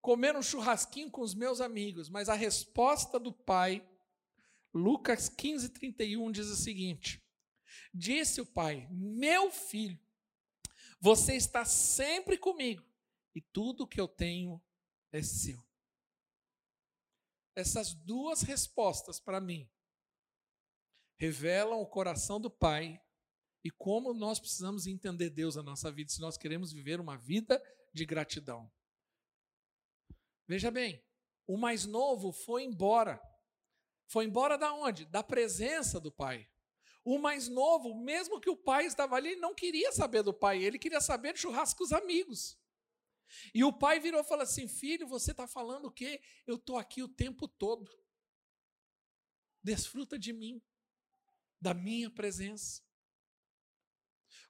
comer 0.00 0.34
um 0.36 0.42
churrasquinho 0.42 1.10
com 1.10 1.20
os 1.20 1.34
meus 1.34 1.60
amigos. 1.60 2.08
Mas 2.08 2.28
a 2.28 2.34
resposta 2.34 3.18
do 3.18 3.32
pai 3.32 3.86
Lucas 4.74 5.28
15, 5.28 5.68
31 5.68 6.32
diz 6.32 6.46
o 6.46 6.56
seguinte: 6.56 7.22
Disse 7.92 8.40
o 8.40 8.46
pai: 8.46 8.88
Meu 8.90 9.50
filho, 9.50 10.00
você 10.98 11.36
está 11.36 11.64
sempre 11.64 12.38
comigo 12.38 12.82
e 13.34 13.40
tudo 13.40 13.86
que 13.86 14.00
eu 14.00 14.08
tenho 14.08 14.62
é 15.12 15.22
seu. 15.22 15.62
Essas 17.54 17.92
duas 17.92 18.40
respostas 18.40 19.20
para 19.20 19.40
mim 19.40 19.68
revelam 21.16 21.80
o 21.80 21.86
coração 21.86 22.40
do 22.40 22.50
pai 22.50 23.00
e 23.64 23.70
como 23.70 24.12
nós 24.12 24.40
precisamos 24.40 24.86
entender 24.86 25.30
Deus 25.30 25.56
na 25.56 25.62
nossa 25.62 25.90
vida 25.90 26.10
se 26.10 26.20
nós 26.20 26.36
queremos 26.36 26.72
viver 26.72 27.00
uma 27.00 27.16
vida 27.16 27.62
de 27.92 28.04
gratidão. 28.04 28.70
Veja 30.46 30.70
bem, 30.70 31.04
o 31.46 31.56
mais 31.56 31.86
novo 31.86 32.32
foi 32.32 32.64
embora 32.64 33.20
foi 34.12 34.26
embora 34.26 34.58
da 34.58 34.74
onde? 34.74 35.06
Da 35.06 35.22
presença 35.22 35.98
do 35.98 36.12
pai. 36.12 36.46
O 37.02 37.18
mais 37.18 37.48
novo, 37.48 37.94
mesmo 37.94 38.38
que 38.38 38.50
o 38.50 38.56
pai 38.56 38.84
estava 38.84 39.16
ali, 39.16 39.36
não 39.36 39.54
queria 39.54 39.90
saber 39.90 40.22
do 40.22 40.34
pai, 40.34 40.62
ele 40.62 40.78
queria 40.78 41.00
saber 41.00 41.32
de 41.32 41.40
churrasco 41.40 41.78
com 41.78 41.84
os 41.84 41.94
amigos. 41.94 42.58
E 43.54 43.64
o 43.64 43.72
pai 43.72 43.98
virou 43.98 44.20
e 44.20 44.24
falou 44.24 44.42
assim: 44.42 44.68
Filho, 44.68 45.06
você 45.06 45.30
está 45.30 45.46
falando 45.46 45.86
o 45.86 45.90
quê? 45.90 46.20
Eu 46.46 46.56
estou 46.56 46.76
aqui 46.76 47.02
o 47.02 47.08
tempo 47.08 47.48
todo. 47.48 47.90
Desfruta 49.62 50.18
de 50.18 50.34
mim, 50.34 50.60
da 51.62 51.72
minha 51.72 52.10
presença. 52.10 52.82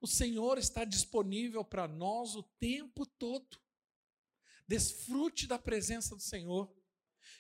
O 0.01 0.07
Senhor 0.07 0.59
está 0.59 0.85
disponível 0.85 1.62
para 1.62 1.87
nós 1.87 2.35
o 2.35 2.42
tempo 2.59 3.05
todo. 3.05 3.61
Desfrute 4.66 5.46
da 5.46 5.59
presença 5.59 6.16
do 6.16 6.22
Senhor. 6.22 6.75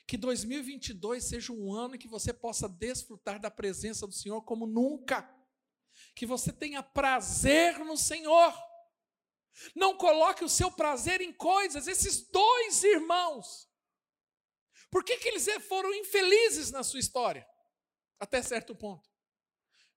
Que 0.06 0.18
2022 0.18 1.24
seja 1.24 1.52
um 1.52 1.72
ano 1.72 1.98
que 1.98 2.06
você 2.06 2.32
possa 2.34 2.68
desfrutar 2.68 3.40
da 3.40 3.50
presença 3.50 4.06
do 4.06 4.12
Senhor 4.12 4.42
como 4.42 4.66
nunca. 4.66 5.28
Que 6.14 6.26
você 6.26 6.52
tenha 6.52 6.82
prazer 6.82 7.78
no 7.78 7.96
Senhor. 7.96 8.54
Não 9.74 9.96
coloque 9.96 10.44
o 10.44 10.48
seu 10.48 10.70
prazer 10.70 11.22
em 11.22 11.32
coisas. 11.32 11.88
Esses 11.88 12.28
dois 12.28 12.84
irmãos, 12.84 13.68
por 14.90 15.02
que, 15.02 15.16
que 15.16 15.28
eles 15.28 15.46
foram 15.66 15.94
infelizes 15.94 16.70
na 16.70 16.82
sua 16.82 17.00
história? 17.00 17.48
Até 18.20 18.42
certo 18.42 18.74
ponto. 18.74 19.11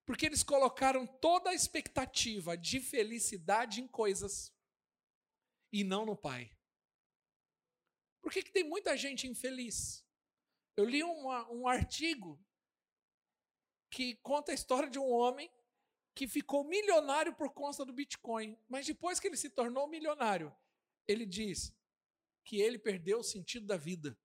Porque 0.06 0.26
eles 0.26 0.44
colocaram 0.44 1.08
toda 1.08 1.50
a 1.50 1.54
expectativa 1.54 2.56
de 2.56 2.80
felicidade 2.80 3.82
em 3.82 3.88
coisas 3.88 4.54
e 5.72 5.84
não 5.84 6.06
no 6.06 6.16
Pai. 6.16 6.56
Por 8.22 8.32
que, 8.32 8.44
que 8.44 8.52
tem 8.52 8.64
muita 8.64 8.96
gente 8.96 9.28
infeliz? 9.28 10.06
Eu 10.78 10.86
li 10.86 11.04
uma, 11.04 11.50
um 11.52 11.68
artigo 11.68 12.40
que 13.90 14.16
conta 14.18 14.52
a 14.52 14.56
história 14.56 14.90
de 14.90 15.00
um 15.00 15.10
homem 15.10 15.50
que 16.14 16.28
ficou 16.28 16.64
milionário 16.64 17.36
por 17.36 17.54
conta 17.54 17.86
do 17.86 17.94
Bitcoin, 17.94 18.58
mas 18.68 18.86
depois 18.86 19.20
que 19.20 19.28
ele 19.28 19.38
se 19.38 19.50
tornou 19.50 19.88
milionário, 19.88 20.56
ele 21.08 21.26
diz 21.26 21.74
que 22.44 22.62
ele 22.62 22.80
perdeu 22.80 23.20
o 23.20 23.24
sentido 23.24 23.66
da 23.66 23.78
vida. 23.78 24.18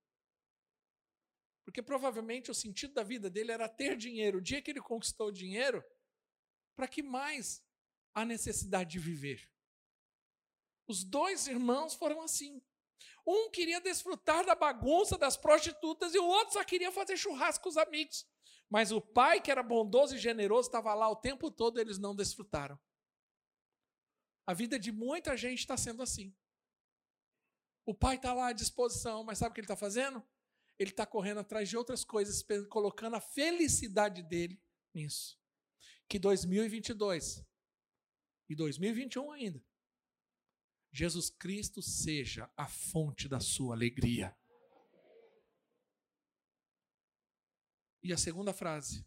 Porque 1.65 1.83
provavelmente 1.83 2.51
o 2.51 2.55
sentido 2.55 2.95
da 2.95 3.03
vida 3.03 3.31
dele 3.31 3.53
era 3.53 3.69
ter 3.69 3.97
dinheiro. 3.97 4.39
O 4.39 4.43
dia 4.43 4.63
que 4.63 4.71
ele 4.71 4.81
conquistou 4.81 5.29
o 5.29 5.33
dinheiro, 5.33 5.85
para 6.75 6.89
que 6.89 7.03
mais 7.03 7.65
a 8.15 8.25
necessidade 8.25 8.91
de 8.91 8.99
viver? 8.99 9.51
Os 10.87 11.05
dois 11.05 11.47
irmãos 11.47 11.95
foram 11.95 12.21
assim. 12.23 12.61
Um 13.27 13.51
queria 13.51 13.81
desfrutar 13.81 14.45
da 14.45 14.55
bagunça 14.55 15.17
das 15.17 15.37
prostitutas 15.37 16.15
e 16.15 16.19
o 16.19 16.27
outro 16.27 16.55
só 16.55 16.65
queria 16.65 16.91
fazer 16.91 17.17
churrasco 17.17 17.65
com 17.65 17.69
os 17.69 17.77
amigos. 17.77 18.27
Mas 18.69 18.93
o 18.93 19.01
pai, 19.01 19.41
que 19.41 19.51
era 19.51 19.63
bondoso 19.63 20.15
e 20.15 20.19
generoso, 20.19 20.69
estava 20.69 20.95
lá 20.95 21.09
o 21.09 21.17
tempo 21.17 21.51
todo, 21.51 21.81
eles 21.81 21.99
não 21.99 22.15
desfrutaram. 22.15 22.79
A 24.47 24.55
vida 24.55 24.79
de 24.79 24.91
muita 24.91 25.37
gente 25.37 25.61
está 25.61 25.77
sendo 25.77 26.03
assim. 26.03 26.35
O 27.85 27.95
pai 27.95 28.17
está 28.17 28.33
lá 28.33 28.49
à 28.49 28.53
disposição, 28.53 29.25
mas 29.25 29.39
sabe 29.39 29.51
o 29.51 29.55
que 29.55 29.61
ele 29.61 29.65
está 29.65 29.77
fazendo? 29.77 30.25
Ele 30.81 30.89
está 30.89 31.05
correndo 31.05 31.41
atrás 31.41 31.69
de 31.69 31.77
outras 31.77 32.03
coisas, 32.05 32.43
colocando 32.71 33.15
a 33.15 33.21
felicidade 33.21 34.23
dele 34.23 34.59
nisso. 34.95 35.39
Que 36.09 36.19
2022 36.19 37.45
e 38.49 38.55
2021 38.57 39.31
ainda 39.31 39.63
Jesus 40.91 41.29
Cristo 41.29 41.83
seja 41.83 42.51
a 42.57 42.67
fonte 42.67 43.29
da 43.29 43.39
sua 43.41 43.75
alegria. 43.75 44.35
E 48.03 48.11
a 48.11 48.17
segunda 48.17 48.55
frase: 48.55 49.07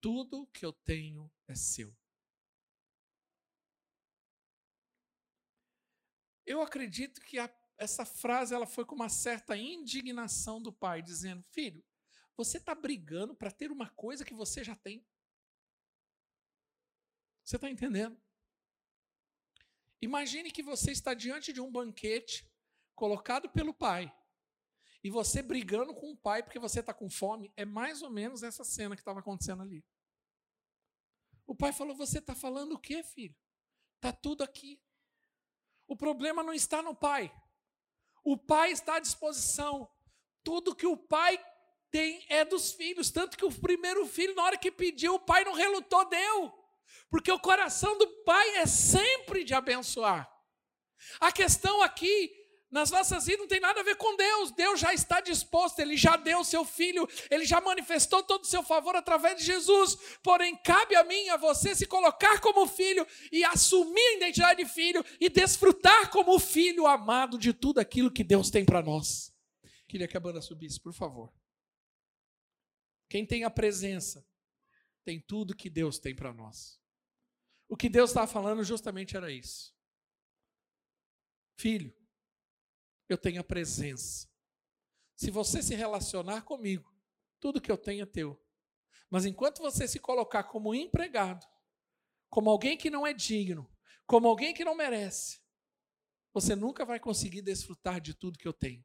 tudo 0.00 0.48
que 0.48 0.66
eu 0.66 0.72
tenho 0.72 1.32
é 1.46 1.54
seu. 1.54 1.96
Eu 6.44 6.60
acredito 6.60 7.20
que 7.20 7.38
a, 7.38 7.48
essa 7.78 8.04
frase 8.04 8.54
ela 8.54 8.66
foi 8.66 8.84
com 8.84 8.94
uma 8.94 9.08
certa 9.08 9.56
indignação 9.56 10.60
do 10.60 10.72
pai, 10.72 11.00
dizendo: 11.00 11.44
Filho, 11.50 11.84
você 12.36 12.58
está 12.58 12.74
brigando 12.74 13.34
para 13.34 13.50
ter 13.50 13.70
uma 13.70 13.88
coisa 13.90 14.24
que 14.24 14.34
você 14.34 14.62
já 14.64 14.74
tem. 14.74 15.06
Você 17.44 17.56
está 17.56 17.70
entendendo? 17.70 18.20
Imagine 20.02 20.50
que 20.50 20.62
você 20.62 20.92
está 20.92 21.14
diante 21.14 21.52
de 21.52 21.60
um 21.60 21.70
banquete 21.70 22.48
colocado 22.94 23.48
pelo 23.48 23.72
pai 23.72 24.12
e 25.02 25.10
você 25.10 25.40
brigando 25.40 25.94
com 25.94 26.12
o 26.12 26.16
pai 26.16 26.42
porque 26.42 26.58
você 26.58 26.80
está 26.80 26.92
com 26.92 27.08
fome. 27.08 27.52
É 27.56 27.64
mais 27.64 28.02
ou 28.02 28.10
menos 28.10 28.42
essa 28.42 28.64
cena 28.64 28.94
que 28.94 29.00
estava 29.00 29.20
acontecendo 29.20 29.62
ali. 29.62 29.84
O 31.46 31.54
pai 31.54 31.72
falou: 31.72 31.96
Você 31.96 32.18
está 32.18 32.34
falando 32.34 32.72
o 32.72 32.78
quê, 32.78 33.02
filho? 33.02 33.36
Está 33.96 34.12
tudo 34.12 34.42
aqui. 34.42 34.80
O 35.86 35.96
problema 35.96 36.42
não 36.42 36.52
está 36.52 36.82
no 36.82 36.94
pai. 36.94 37.32
O 38.30 38.36
pai 38.36 38.72
está 38.72 38.96
à 38.96 39.00
disposição. 39.00 39.88
Tudo 40.44 40.74
que 40.74 40.86
o 40.86 40.98
pai 40.98 41.42
tem 41.90 42.22
é 42.28 42.44
dos 42.44 42.72
filhos. 42.72 43.10
Tanto 43.10 43.38
que 43.38 43.44
o 43.46 43.50
primeiro 43.50 44.06
filho, 44.06 44.34
na 44.34 44.42
hora 44.42 44.58
que 44.58 44.70
pediu, 44.70 45.14
o 45.14 45.18
pai 45.18 45.44
não 45.44 45.54
relutou, 45.54 46.06
deu. 46.10 46.52
Porque 47.08 47.32
o 47.32 47.40
coração 47.40 47.96
do 47.96 48.06
Pai 48.24 48.56
é 48.56 48.66
sempre 48.66 49.44
de 49.44 49.54
abençoar. 49.54 50.30
A 51.18 51.32
questão 51.32 51.80
aqui 51.80 52.30
nas 52.70 52.90
nossas 52.90 53.24
vidas 53.24 53.40
não 53.40 53.48
tem 53.48 53.60
nada 53.60 53.80
a 53.80 53.82
ver 53.82 53.96
com 53.96 54.14
Deus. 54.16 54.50
Deus 54.52 54.78
já 54.78 54.92
está 54.92 55.20
disposto, 55.20 55.78
Ele 55.78 55.96
já 55.96 56.16
deu 56.16 56.40
o 56.40 56.44
seu 56.44 56.64
filho, 56.64 57.08
Ele 57.30 57.46
já 57.46 57.60
manifestou 57.60 58.22
todo 58.22 58.42
o 58.42 58.46
seu 58.46 58.62
favor 58.62 58.94
através 58.94 59.38
de 59.38 59.44
Jesus. 59.44 59.96
Porém, 60.22 60.54
cabe 60.56 60.94
a 60.94 61.02
mim, 61.02 61.28
a 61.30 61.36
você, 61.36 61.74
se 61.74 61.86
colocar 61.86 62.40
como 62.40 62.66
filho 62.66 63.06
e 63.32 63.42
assumir 63.42 64.00
a 64.00 64.16
identidade 64.16 64.62
de 64.62 64.68
filho 64.70 65.04
e 65.18 65.30
desfrutar 65.30 66.10
como 66.10 66.38
filho 66.38 66.86
amado 66.86 67.38
de 67.38 67.54
tudo 67.54 67.78
aquilo 67.78 68.12
que 68.12 68.22
Deus 68.22 68.50
tem 68.50 68.64
para 68.64 68.82
nós. 68.82 69.34
Queria 69.86 70.06
que 70.06 70.16
a 70.16 70.20
banda 70.20 70.42
subisse, 70.42 70.78
por 70.78 70.92
favor. 70.92 71.32
Quem 73.08 73.24
tem 73.24 73.44
a 73.44 73.50
presença, 73.50 74.26
tem 75.02 75.18
tudo 75.18 75.56
que 75.56 75.70
Deus 75.70 75.98
tem 75.98 76.14
para 76.14 76.34
nós. 76.34 76.78
O 77.66 77.76
que 77.78 77.88
Deus 77.88 78.10
estava 78.10 78.26
falando 78.26 78.62
justamente 78.62 79.16
era 79.16 79.32
isso. 79.32 79.74
Filho, 81.56 81.97
eu 83.08 83.18
tenho 83.18 83.40
a 83.40 83.44
presença. 83.44 84.28
Se 85.16 85.30
você 85.30 85.62
se 85.62 85.74
relacionar 85.74 86.42
comigo, 86.42 86.94
tudo 87.40 87.60
que 87.60 87.70
eu 87.70 87.78
tenho 87.78 88.02
é 88.02 88.06
teu. 88.06 88.40
Mas 89.10 89.24
enquanto 89.24 89.60
você 89.60 89.88
se 89.88 89.98
colocar 89.98 90.44
como 90.44 90.74
empregado, 90.74 91.46
como 92.28 92.50
alguém 92.50 92.76
que 92.76 92.90
não 92.90 93.06
é 93.06 93.12
digno, 93.12 93.70
como 94.06 94.28
alguém 94.28 94.52
que 94.52 94.64
não 94.64 94.74
merece, 94.74 95.40
você 96.32 96.54
nunca 96.54 96.84
vai 96.84 97.00
conseguir 97.00 97.42
desfrutar 97.42 98.00
de 98.00 98.14
tudo 98.14 98.38
que 98.38 98.46
eu 98.46 98.52
tenho. 98.52 98.84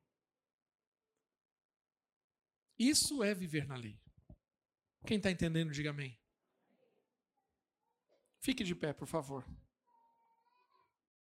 Isso 2.80 3.24
é 3.24 3.34
viver 3.34 3.68
na 3.68 3.76
lei. 3.76 4.02
Quem 5.06 5.18
está 5.18 5.30
entendendo, 5.30 5.72
diga 5.72 5.90
amém. 5.90 6.20
Fique 8.40 8.64
de 8.64 8.74
pé, 8.74 8.94
por 8.94 9.08
favor. 9.08 9.46